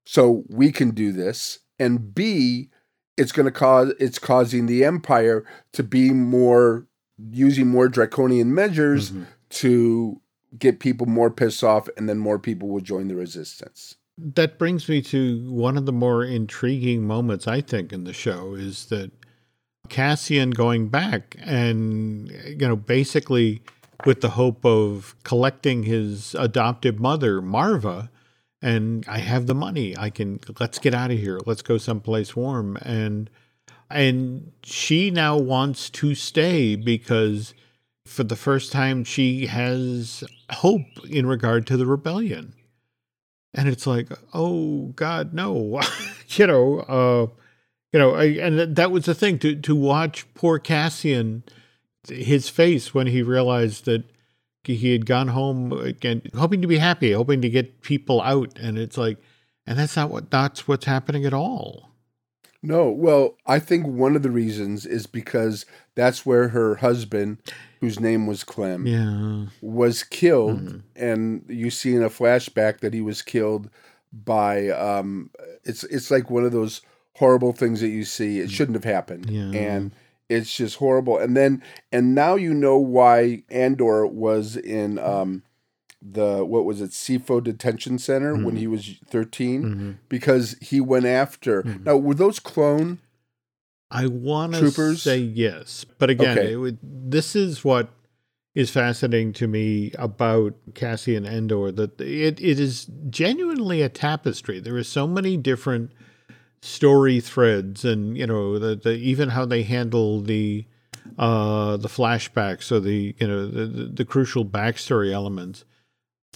[0.06, 2.70] so we can do this and b
[3.18, 5.43] it's going to cause it's causing the empire
[5.74, 6.86] to be more
[7.32, 9.24] using more draconian measures mm-hmm.
[9.49, 10.22] to
[10.58, 14.88] get people more pissed off and then more people will join the resistance that brings
[14.88, 19.12] me to one of the more intriguing moments i think in the show is that
[19.89, 23.62] cassian going back and you know basically
[24.06, 28.10] with the hope of collecting his adoptive mother, Marva.
[28.62, 29.95] And I have the money.
[29.97, 31.39] I can let's get out of here.
[31.45, 32.78] Let's go someplace warm.
[32.82, 33.30] And
[33.89, 37.53] and she now wants to stay because
[38.06, 42.53] for the first time she has hope in regard to the rebellion.
[43.53, 45.82] And it's like, oh God, no,
[46.30, 47.28] you know, uh,
[47.91, 51.43] you know, I, and that was the thing to to watch poor Cassian
[52.10, 54.03] his face when he realized that
[54.64, 58.78] he had gone home again, hoping to be happy, hoping to get people out, and
[58.78, 59.18] it's like,
[59.68, 61.91] and that's not what that's what's happening at all.
[62.64, 67.38] No, well, I think one of the reasons is because that's where her husband,
[67.86, 69.46] whose name was Clem, yeah.
[69.62, 70.78] was killed, mm-hmm.
[70.96, 73.70] and you see in a flashback that he was killed
[74.12, 74.70] by.
[74.70, 75.30] Um,
[75.64, 76.82] it's it's like one of those
[77.18, 78.40] horrible things that you see.
[78.40, 78.52] It mm.
[78.52, 79.52] shouldn't have happened, yeah.
[79.52, 79.92] and
[80.30, 81.20] it's just horrible.
[81.20, 81.62] And then
[81.92, 85.44] and now you know why Andor was in um
[86.02, 88.46] the what was it Sifo detention center mm-hmm.
[88.46, 89.92] when he was 13 mm-hmm.
[90.10, 91.62] because he went after.
[91.62, 91.84] Mm-hmm.
[91.84, 93.00] Now were those clone
[93.92, 95.86] I want to say yes.
[95.98, 96.56] But again, okay.
[96.56, 97.90] would, this is what
[98.56, 104.60] is fascinating to me about Cassian Andor that it, it is genuinely a tapestry.
[104.60, 105.92] There are so many different
[106.66, 110.66] story threads and you know the, the even how they handle the
[111.20, 115.64] uh the flashbacks or the you know the, the, the crucial backstory elements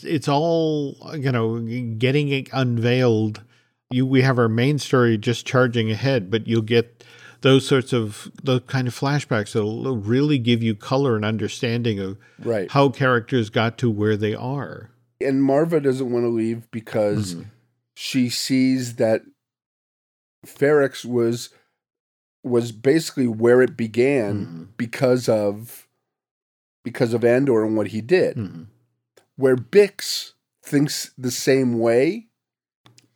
[0.03, 1.59] it's all you know
[1.97, 3.41] getting it unveiled
[3.89, 7.03] you we have our main story just charging ahead but you'll get
[7.41, 12.17] those sorts of the kind of flashbacks that'll really give you color and understanding of
[12.39, 12.71] right.
[12.71, 17.49] how characters got to where they are and marva doesn't want to leave because mm-hmm.
[17.95, 19.21] she sees that
[20.45, 21.49] Ferrix was
[22.43, 24.63] was basically where it began mm-hmm.
[24.77, 25.87] because of
[26.83, 28.37] because of Andor and what he did.
[28.37, 28.63] Mm-hmm.
[29.35, 30.33] Where Bix
[30.63, 32.27] thinks the same way,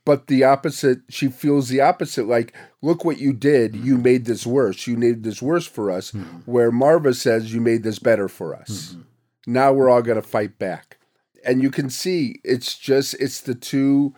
[0.06, 2.28] but the opposite, she feels the opposite.
[2.28, 3.76] Like, look what you did.
[3.76, 4.04] You mm-hmm.
[4.04, 4.86] made this worse.
[4.86, 6.12] You made this worse for us.
[6.12, 6.40] Mm-hmm.
[6.46, 8.90] Where Marva says, you made this better for us.
[8.92, 9.54] Mm-hmm.
[9.54, 10.98] Now we're all going to fight back.
[11.46, 14.14] And you can see it's just, it's the two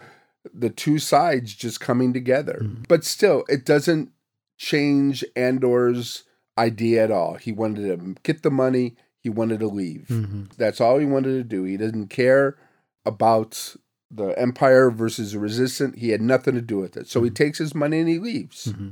[0.53, 2.59] the two sides just coming together.
[2.61, 2.83] Mm-hmm.
[2.87, 4.11] But still, it doesn't
[4.57, 6.23] change Andor's
[6.57, 7.35] idea at all.
[7.35, 10.07] He wanted to get the money, he wanted to leave.
[10.09, 10.43] Mm-hmm.
[10.57, 11.63] That's all he wanted to do.
[11.63, 12.57] He didn't care
[13.05, 13.75] about
[14.11, 15.99] the Empire versus the Resistance.
[15.99, 17.07] He had nothing to do with it.
[17.07, 17.25] So mm-hmm.
[17.25, 18.65] he takes his money and he leaves.
[18.65, 18.89] Mm-hmm.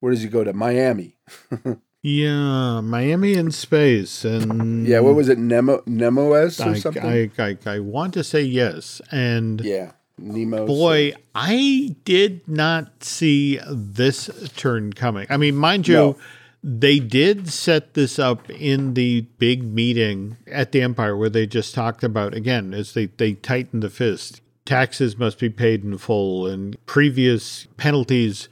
[0.00, 0.52] Where does he go to?
[0.52, 1.16] Miami.
[2.02, 7.02] yeah, Miami in space, and yeah, what was it, Nemo Nemoes or I, something?
[7.02, 10.66] I, I I want to say yes, and yeah, Nemo.
[10.66, 11.14] Boy.
[11.34, 15.26] I did not see this turn coming.
[15.30, 16.16] I mean, mind you, no.
[16.62, 21.74] They did set this up in the big meeting at the Empire where they just
[21.74, 26.46] talked about, again, as they, they tighten the fist, taxes must be paid in full
[26.46, 28.48] and previous penalties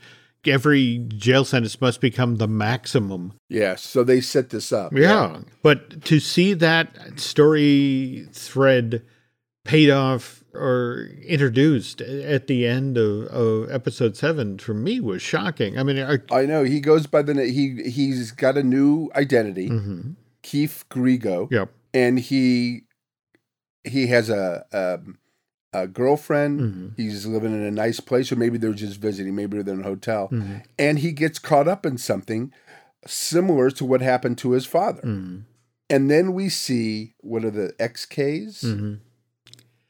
[0.47, 3.35] every jail sentence must become the maximum.
[3.49, 4.93] Yes, so they set this up.
[4.93, 5.01] Yeah.
[5.01, 5.41] yeah.
[5.63, 9.03] But to see that story thread
[9.65, 15.79] paid off or introduced at the end of, of episode seven for me was shocking.
[15.79, 19.69] I mean, I, I know he goes by the he he's got a new identity,
[19.69, 20.13] mm-hmm.
[20.43, 21.51] Keith Grigo.
[21.51, 22.83] Yep, and he
[23.85, 24.99] he has a, a
[25.73, 26.61] a girlfriend.
[26.61, 26.89] Mm-hmm.
[26.97, 29.35] He's living in a nice place, or maybe they're just visiting.
[29.35, 30.59] Maybe they're in a hotel, mm-hmm.
[30.79, 32.53] and he gets caught up in something
[33.07, 35.03] similar to what happened to his father.
[35.03, 35.41] Mm-hmm.
[35.91, 38.65] And then we see what are the XKs?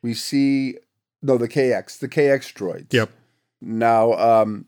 [0.05, 0.77] We see
[1.23, 2.93] no the KX, the KX droids.
[2.93, 3.11] Yep.
[3.61, 4.67] Now, um,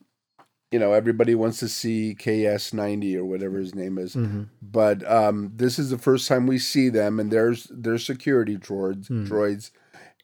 [0.72, 4.45] you know, everybody wants to see KS ninety or whatever his name is, mm-hmm.
[4.62, 9.09] but um, this is the first time we see them, and there's their security droids.
[9.09, 9.28] Mm.
[9.28, 9.70] Droids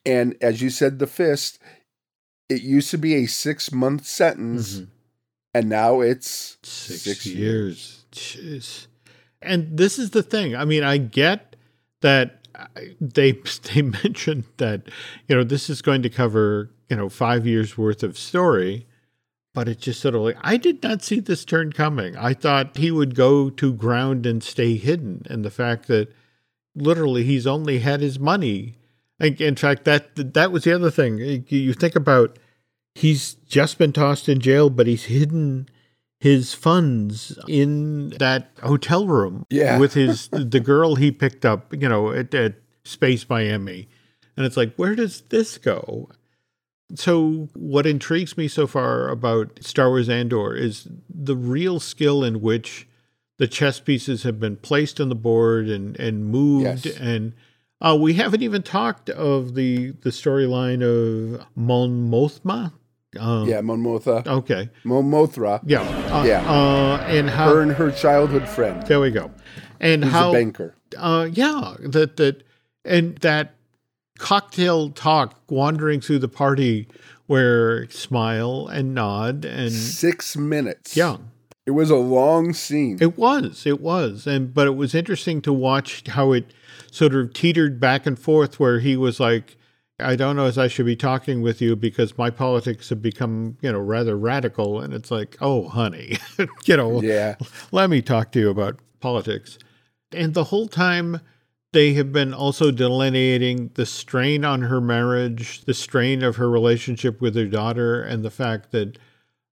[0.05, 1.59] and as you said, the fist,
[2.49, 4.91] it used to be a six month sentence, mm-hmm.
[5.55, 7.37] and now it's six, six years.
[7.39, 8.05] years.
[8.13, 8.87] Jeez.
[9.41, 10.55] And this is the thing.
[10.55, 11.57] I mean, I get
[12.01, 12.42] that
[13.01, 13.33] they
[13.73, 14.83] they mentioned that
[15.29, 18.87] you know this is going to cover you know five years worth of story,
[19.55, 22.17] but it just sort of like I did not see this turn coming.
[22.17, 26.13] I thought he would go to ground and stay hidden, and the fact that
[26.75, 28.77] literally he's only had his money
[29.23, 31.45] in fact, that that was the other thing.
[31.49, 32.39] You think about
[32.95, 35.69] he's just been tossed in jail, but he's hidden
[36.23, 39.77] his funds in that hotel room yeah.
[39.77, 42.55] with his the girl he picked up, you know, at, at
[42.85, 43.89] Space Miami.
[44.37, 46.09] And it's like, where does this go?
[46.95, 52.41] So, what intrigues me so far about Star Wars Andor is the real skill in
[52.41, 52.87] which
[53.39, 56.99] the chess pieces have been placed on the board and, and moved yes.
[56.99, 57.33] and
[57.81, 62.75] uh, we haven't even talked of the the storyline of Mon Mothma.
[63.19, 64.27] Um, yeah, Mon Mothma.
[64.27, 64.71] Okay.
[64.85, 65.61] Mon Mothra.
[65.65, 65.83] Yeah.
[65.83, 66.51] Uh, yeah.
[66.51, 68.87] Uh, and how her and her childhood friend.
[68.87, 69.31] There we go.
[69.81, 70.75] And Who's how a banker.
[70.97, 71.75] Uh, yeah.
[71.81, 72.43] That that
[72.85, 73.55] and that
[74.19, 76.89] cocktail talk wandering through the party
[77.27, 80.97] where smile and nod and six minutes.
[80.97, 81.19] Yeah.
[81.65, 82.99] It was a long scene.
[83.01, 83.67] It was.
[83.67, 84.27] It was.
[84.27, 86.53] And but it was interesting to watch how it
[86.91, 89.57] sort of teetered back and forth where he was like,
[90.03, 93.57] I don't know as I should be talking with you because my politics have become,
[93.61, 94.81] you know, rather radical.
[94.81, 96.19] And it's like, oh, honey,
[96.65, 97.37] you know, yeah.
[97.71, 99.59] let me talk to you about politics.
[100.13, 101.21] And the whole time
[101.73, 107.21] they have been also delineating the strain on her marriage, the strain of her relationship
[107.21, 108.99] with her daughter, and the fact that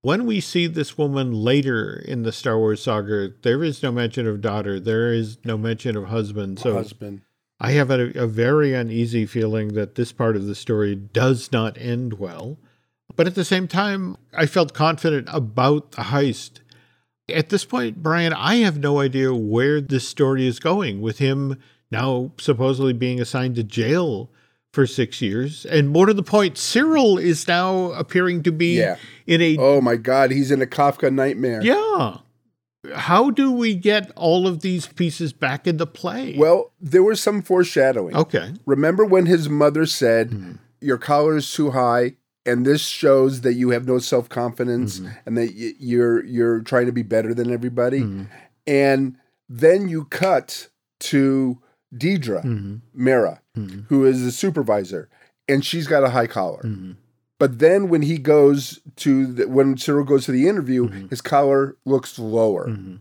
[0.02, 4.26] when we see this woman later in the Star Wars saga, there is no mention
[4.26, 6.58] of daughter, there is no mention of husband.
[6.58, 7.22] So husband.
[7.60, 11.76] I have a, a, very uneasy feeling that this part of the story does not
[11.76, 12.58] end well.
[13.16, 16.60] But at the same time, I felt confident about the heist.
[17.28, 21.58] At this point, Brian, I have no idea where this story is going with him
[21.90, 24.30] now supposedly being assigned to jail
[24.72, 25.66] for six years.
[25.66, 28.96] And more to the point, Syril is now appearing to be yeah.
[29.26, 29.56] in a.
[29.58, 31.60] Oh my God, he's in a Kafka nightmare.
[31.62, 32.18] Yeah
[32.94, 36.34] how do we get all of these pieces back into play?
[36.36, 38.16] Well, there was some foreshadowing.
[38.16, 38.54] Okay.
[38.66, 40.52] Remember when his mother said, mm-hmm.
[40.80, 42.16] Your collar is too high,
[42.46, 45.12] and this shows that you have no self confidence mm-hmm.
[45.26, 48.00] and that y- you're you're trying to be better than everybody.
[48.00, 48.24] Mm-hmm.
[48.66, 49.16] And
[49.48, 50.68] then you cut
[51.00, 51.60] to
[51.94, 53.08] Deidre mm-hmm.
[53.08, 53.80] Meero, mm-hmm.
[53.88, 55.08] who is the supervisor,
[55.48, 56.62] and she's got a high collar.
[57.40, 61.08] But then when he goes to the, when Syril goes to the interview, mm-hmm.
[61.08, 62.68] his collar looks lower.
[62.68, 62.96] Mm-hmm.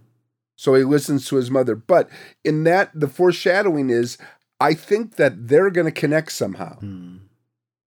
[0.55, 1.75] So he listens to his mother.
[1.75, 2.09] But
[2.45, 4.17] in that, the foreshadowing is,
[4.61, 6.79] I think that they're going to connect somehow.
[6.79, 7.19] Mm.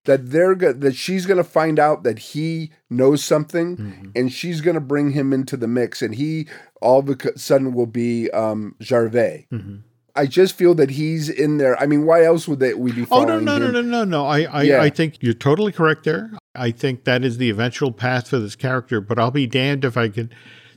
[0.06, 4.10] That they're go- that she's going to find out that he knows something, mm-hmm.
[4.16, 6.48] and she's going to bring him into the mix, and he
[6.80, 8.74] all of a sudden will be um.
[8.80, 9.76] Mm-hmm.
[10.16, 11.78] I just feel that he's in there.
[11.80, 13.06] I mean, why else would they we be?
[13.10, 14.26] Oh no no no no no no!
[14.26, 14.82] I I, yeah.
[14.82, 16.30] I think you're totally correct there.
[16.54, 19.00] I think that is the eventual path for this character.
[19.00, 20.30] But I'll be damned if I can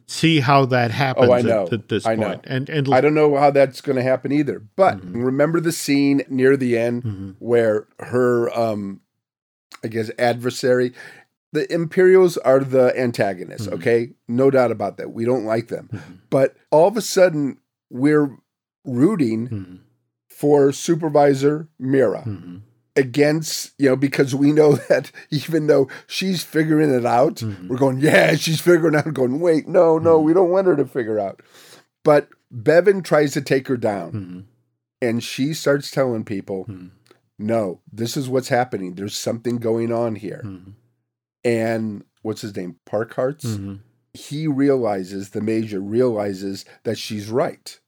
[0.05, 1.29] see how that happens.
[1.29, 1.65] Oh, I know.
[1.65, 2.29] At, at this I point.
[2.29, 2.41] know.
[2.45, 4.59] And and I don't know how that's going to happen either.
[4.75, 5.23] But mm-hmm.
[5.23, 7.31] remember the scene near the end mm-hmm.
[7.39, 9.01] where her, um,
[9.83, 10.93] I guess, adversary.
[11.51, 13.67] The Imperials are the antagonists.
[13.67, 13.75] Mm-hmm.
[13.75, 15.11] Okay, no doubt about that.
[15.11, 16.13] We don't like them, mm-hmm.
[16.31, 17.59] but all of a sudden
[17.91, 18.35] we're
[18.83, 19.75] rooting mm-hmm.
[20.27, 22.57] for Supervisor Mira mm-hmm.
[22.95, 27.67] Against, you know, because we know that even though she's figuring it out, mm-hmm.
[27.67, 30.25] we're going, yeah, she's figuring out, going, wait, no, no, mm-hmm.
[30.25, 31.41] we don't want her to figure out.
[32.03, 34.39] But Bevan tries to take her down, mm-hmm.
[35.01, 36.87] and she starts telling people, mm-hmm.
[37.39, 38.93] "No, this is what's happening.
[38.93, 40.71] There's something going on here." Mm-hmm.
[41.45, 42.75] And what's his name?
[42.85, 43.45] Parkhartz.
[43.45, 43.75] Mm-hmm.
[44.13, 47.79] He realizes the major realizes that she's right,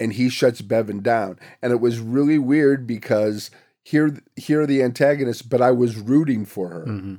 [0.00, 1.38] and he shuts Bevan down.
[1.60, 3.50] And it was really weird because
[3.86, 6.84] here, here are the antagonists, but I was rooting for her.
[6.86, 7.14] Mm-hmm.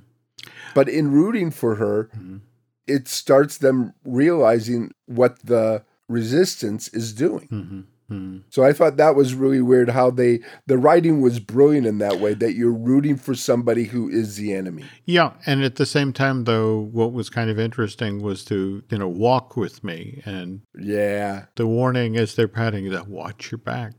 [0.76, 2.38] But in rooting for her, mm-hmm.
[2.86, 7.48] it starts them realizing what the resistance is doing.
[7.48, 7.80] Mm-hmm.
[8.14, 8.38] Mm-hmm.
[8.50, 12.20] So I thought that was really weird how they the writing was brilliant in that
[12.20, 14.86] way that you're rooting for somebody who is the enemy.
[15.06, 18.98] Yeah, and at the same time though what was kind of interesting was to, you
[18.98, 21.46] know, walk with me and Yeah.
[21.56, 23.94] The warning as they're patting you that watch your back.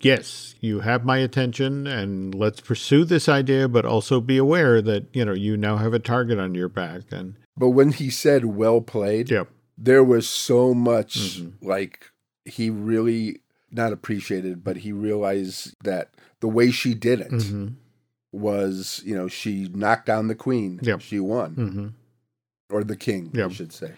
[0.00, 5.06] Yes, you have my attention and let's pursue this idea but also be aware that,
[5.14, 8.44] you know, you now have a target on your back and But when he said
[8.46, 9.44] well played, yeah.
[9.76, 11.66] there was so much mm-hmm.
[11.66, 12.10] like
[12.44, 13.40] he really
[13.70, 17.68] not appreciated, but he realized that the way she did it mm-hmm.
[18.32, 20.80] was, you know, she knocked down the queen.
[20.82, 21.00] Yep.
[21.02, 21.54] She won.
[21.54, 21.86] Mm-hmm.
[22.74, 23.50] Or the king, yep.
[23.50, 23.92] I should say.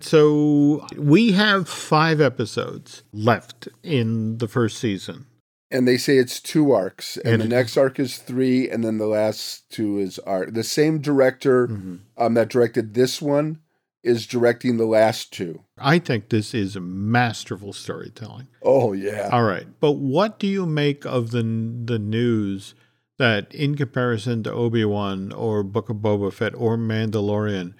[0.00, 5.26] So we have five episodes left in the first season.
[5.72, 8.98] And they say it's two arcs, and, and the next arc is three, and then
[8.98, 10.52] the last two is arc.
[10.52, 11.96] The same director mm-hmm.
[12.18, 13.58] um, that directed this one
[14.02, 15.62] is directing the last two.
[15.78, 18.48] I think this is masterful storytelling.
[18.62, 19.30] Oh yeah.
[19.32, 19.66] All right.
[19.80, 22.74] But what do you make of the the news
[23.18, 27.74] that in comparison to Obi-Wan or Book of Boba Fett or Mandalorian,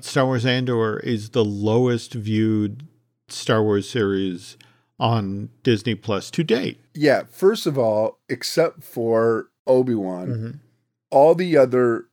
[0.00, 2.86] Star Wars Andor is the lowest viewed
[3.28, 4.56] Star Wars series
[4.98, 6.80] on Disney Plus to date?
[6.94, 10.50] Yeah, first of all, except for Obi-Wan, mm-hmm.
[11.10, 12.06] all the other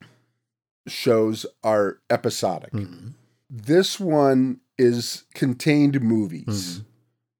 [0.88, 2.72] shows are episodic.
[2.72, 3.10] Mm-hmm
[3.52, 6.84] this one is contained movies mm-hmm.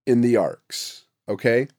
[0.06, 1.06] in the arcs.
[1.30, 1.70] Okay.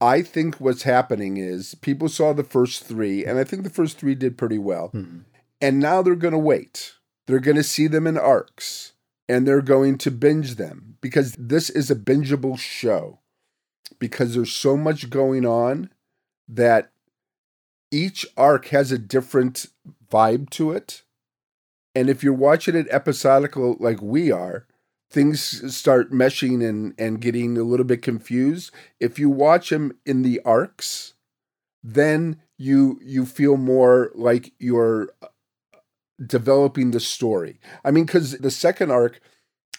[0.00, 3.96] I think what's happening is people saw the first three, and I think the first
[3.96, 4.90] three did pretty well.
[4.92, 5.20] Mm-hmm.
[5.60, 6.94] And now they're going to wait.
[7.26, 8.92] They're going to see them in arcs
[9.28, 13.20] and they're going to binge them because this is a bingeable show
[13.98, 15.90] because there's so much going on
[16.48, 16.90] that
[17.90, 19.66] each arc has a different
[20.10, 21.04] vibe to it
[21.94, 24.66] and if you're watching it episodical like we are,
[25.10, 28.72] things start meshing and, and getting a little bit confused.
[28.98, 31.14] If you watch them in the arcs,
[31.82, 35.10] then you you feel more like you're
[36.24, 37.60] developing the story.
[37.84, 39.20] I mean, because the second arc,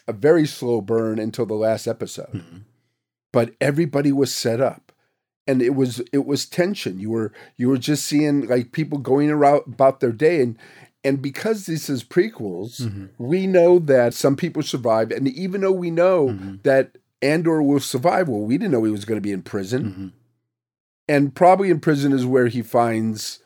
[0.07, 2.57] a very slow burn until the last episode, mm-hmm.
[3.31, 4.91] but everybody was set up,
[5.47, 6.99] and it was it was tension.
[6.99, 10.57] You were you were just seeing like people going around about their day, and
[11.05, 13.05] and because this is prequels, mm-hmm.
[13.19, 15.11] we know that some people survive.
[15.11, 16.55] And even though we know mm-hmm.
[16.63, 19.83] that Andor will survive, well, we didn't know he was going to be in prison.
[19.83, 20.07] Mm-hmm.
[21.07, 23.39] And probably in prison is where he finds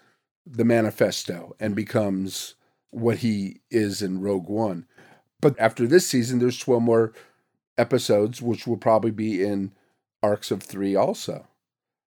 [0.46, 2.56] the manifesto and becomes
[2.92, 4.86] what he is in Rogue One.
[5.42, 7.14] But after this season, there's 12 more
[7.78, 9.72] episodes, which will probably be in
[10.22, 11.48] arcs of three also.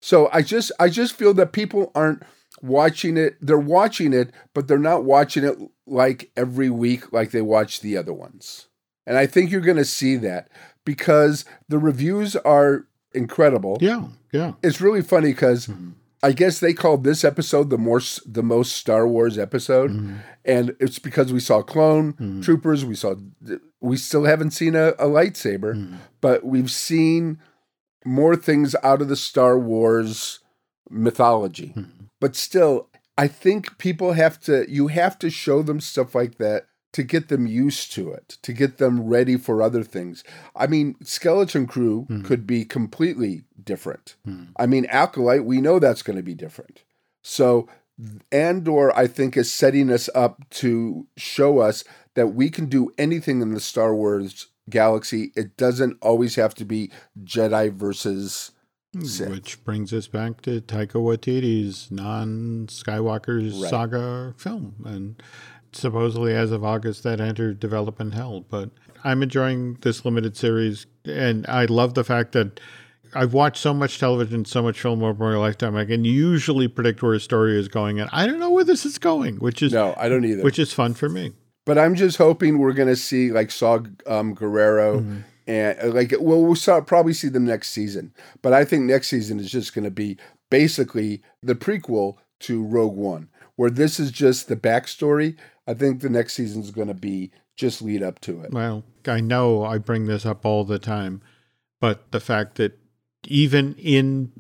[0.00, 2.22] So I just I just feel that people aren't
[2.62, 3.36] watching it.
[3.40, 7.96] They're watching it, but they're not watching it like every week like they watch the
[7.96, 8.66] other ones.
[9.06, 10.48] And I think you're going to see that
[10.84, 13.78] because the reviews are incredible.
[13.80, 14.52] Yeah, yeah.
[14.62, 15.90] It's really funny because mm-hmm.
[16.22, 20.16] I guess they called this episode the more the most Star Wars episode, mm-hmm.
[20.44, 22.40] and it's because we saw clone mm-hmm.
[22.42, 22.84] troopers.
[22.84, 23.14] We saw
[23.80, 25.96] we still haven't seen a, a lightsaber, mm-hmm.
[26.20, 27.38] but we've seen
[28.04, 30.40] more things out of the Star Wars
[30.90, 31.74] mythology.
[32.20, 36.66] But still, I think people have to, you have to show them stuff like that
[36.92, 40.24] to get them used to it, to get them ready for other things.
[40.56, 42.24] I mean, Skeleton Crew mm.
[42.24, 44.16] could be completely different.
[44.26, 44.48] Mm.
[44.56, 46.82] I mean, Acolyte, we know that's going to be different.
[47.22, 47.68] So,
[48.32, 51.84] Andor, I think, is setting us up to show us
[52.14, 55.32] that we can do anything in the Star Wars galaxy.
[55.36, 56.90] It doesn't always have to be
[57.22, 58.52] Jedi versus
[59.04, 59.30] Sith.
[59.30, 63.70] which brings us back to Taika Waititi's non Skywalker right.
[63.70, 64.74] saga film.
[64.84, 65.22] And
[65.72, 68.44] supposedly, as of August, that entered development hell.
[68.48, 68.70] But
[69.04, 70.86] I'm enjoying this limited series.
[71.04, 72.60] And I love the fact that
[73.14, 75.76] I've watched so much television, so much film over my lifetime.
[75.76, 78.84] I can usually predict where a story is going, and I don't know where this
[78.86, 80.42] is going, which is no, I don't either.
[80.42, 81.32] Which is fun for me.
[81.66, 83.74] But I'm just hoping we're going to see like Saw
[84.06, 88.64] um, Gerrera mm-hmm and uh, like well we'll probably see them next season but i
[88.64, 90.16] think next season is just going to be
[90.48, 95.36] basically the prequel to rogue one where this is just the backstory
[95.70, 98.52] i think the next season is going to be just lead up to it.
[98.52, 101.20] Well, I know I bring this up all the time,
[101.78, 102.78] but the fact that
[103.26, 104.32] even in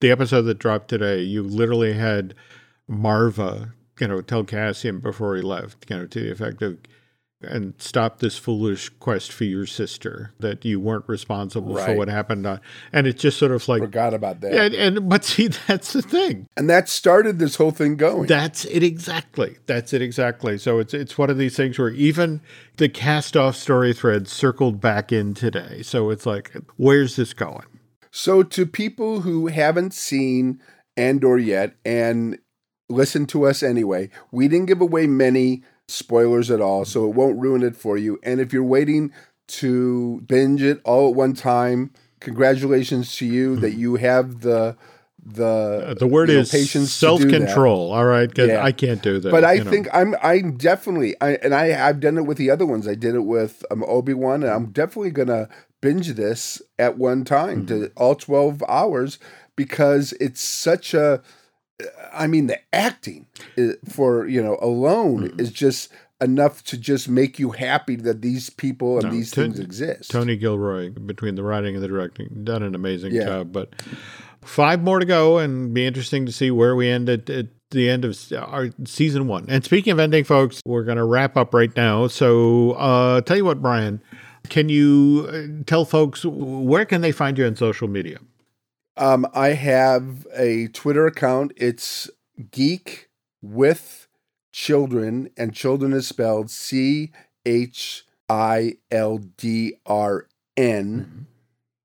[0.00, 2.34] the episode that dropped today, you literally had
[2.88, 6.78] Marva, you know, tell Cassian before he left, you know, to the effect of,
[7.42, 11.86] and stop this foolish quest for your sister that you weren't responsible right.
[11.86, 12.60] for what happened on
[12.92, 14.52] and it's just sort of like forgot about that.
[14.52, 16.46] And, and but see that's the thing.
[16.56, 18.26] And that started this whole thing going.
[18.26, 19.58] That's it exactly.
[19.66, 20.58] That's it exactly.
[20.58, 22.40] So it's it's one of these things where even
[22.78, 25.82] the cast off story thread circled back in today.
[25.82, 27.66] So it's like where's this going?
[28.10, 30.60] So to people who haven't seen
[30.96, 32.38] andor yet and
[32.88, 37.38] listen to us anyway we didn't give away many spoilers at all, so it won't
[37.38, 38.18] ruin it for you.
[38.22, 39.12] And if you're waiting
[39.48, 44.76] to binge it all at one time, congratulations to you that you have the
[45.26, 47.92] the uh, the word is know, self control.
[47.92, 48.62] All right, yeah.
[48.62, 49.30] I can't do that.
[49.30, 49.92] But I think know.
[49.92, 52.86] I'm I'm definitely I and I I've done it with the other ones.
[52.86, 55.48] I did it with um, Obi Wan, and I'm definitely gonna
[55.80, 57.82] binge this at one time mm-hmm.
[57.82, 59.18] to all twelve hours
[59.56, 61.22] because it's such a
[62.12, 63.26] I mean, the acting
[63.88, 65.40] for you know alone mm-hmm.
[65.40, 69.58] is just enough to just make you happy that these people and no, these things
[69.58, 70.10] exist.
[70.10, 73.24] Tony Gilroy, between the writing and the directing, done an amazing yeah.
[73.24, 73.52] job.
[73.52, 73.74] But
[74.42, 77.90] five more to go, and be interesting to see where we end at, at the
[77.90, 79.44] end of our season one.
[79.48, 82.06] And speaking of ending, folks, we're going to wrap up right now.
[82.06, 84.00] So, uh, tell you what, Brian,
[84.48, 88.18] can you uh, tell folks where can they find you on social media?
[88.96, 91.52] Um, I have a Twitter account.
[91.56, 92.10] It's
[92.50, 93.08] Geek
[93.42, 94.08] with
[94.52, 97.12] Children, and children is spelled C
[97.44, 100.26] H I L D R
[100.56, 101.00] N.
[101.00, 101.22] Mm-hmm.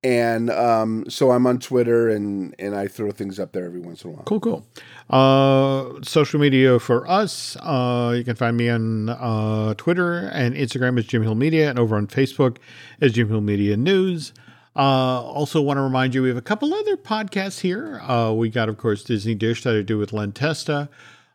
[0.03, 4.03] And um, so I'm on Twitter and, and I throw things up there every once
[4.03, 4.24] in a while.
[4.24, 4.66] Cool, cool.
[5.12, 10.97] Uh, social media for us, uh, you can find me on uh, Twitter and Instagram
[10.97, 12.57] as Jim Hill Media and over on Facebook
[12.99, 14.34] as Jim Hill Media News.
[14.76, 17.99] Uh, also, want to remind you we have a couple other podcasts here.
[17.99, 20.89] Uh, we got, of course, Disney Dish that I do with Len Testa.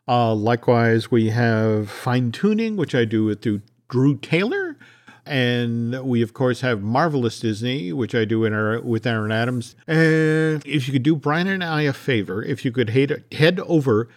[0.07, 3.45] Uh, likewise, we have Fine Tooning, which I do with
[3.89, 4.77] Drew Taylor.
[5.25, 9.75] And we, of course, have Marvelous Disney, which I do in our, with Aaron Adams.
[9.85, 13.59] And if you could do Brian and I a favor, if you could head, head
[13.59, 14.09] over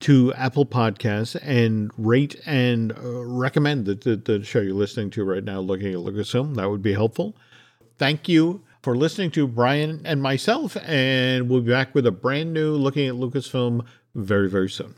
[0.00, 5.24] to Apple Podcasts and rate and uh, recommend the, the, the, show you're listening to
[5.24, 7.34] right now, looking at Lucasfilm, that would be helpful.
[7.96, 12.52] Thank you for listening to Brian and myself, and we'll be back with a brand
[12.52, 13.84] new looking at Lucasfilm
[14.14, 14.94] very, very soon.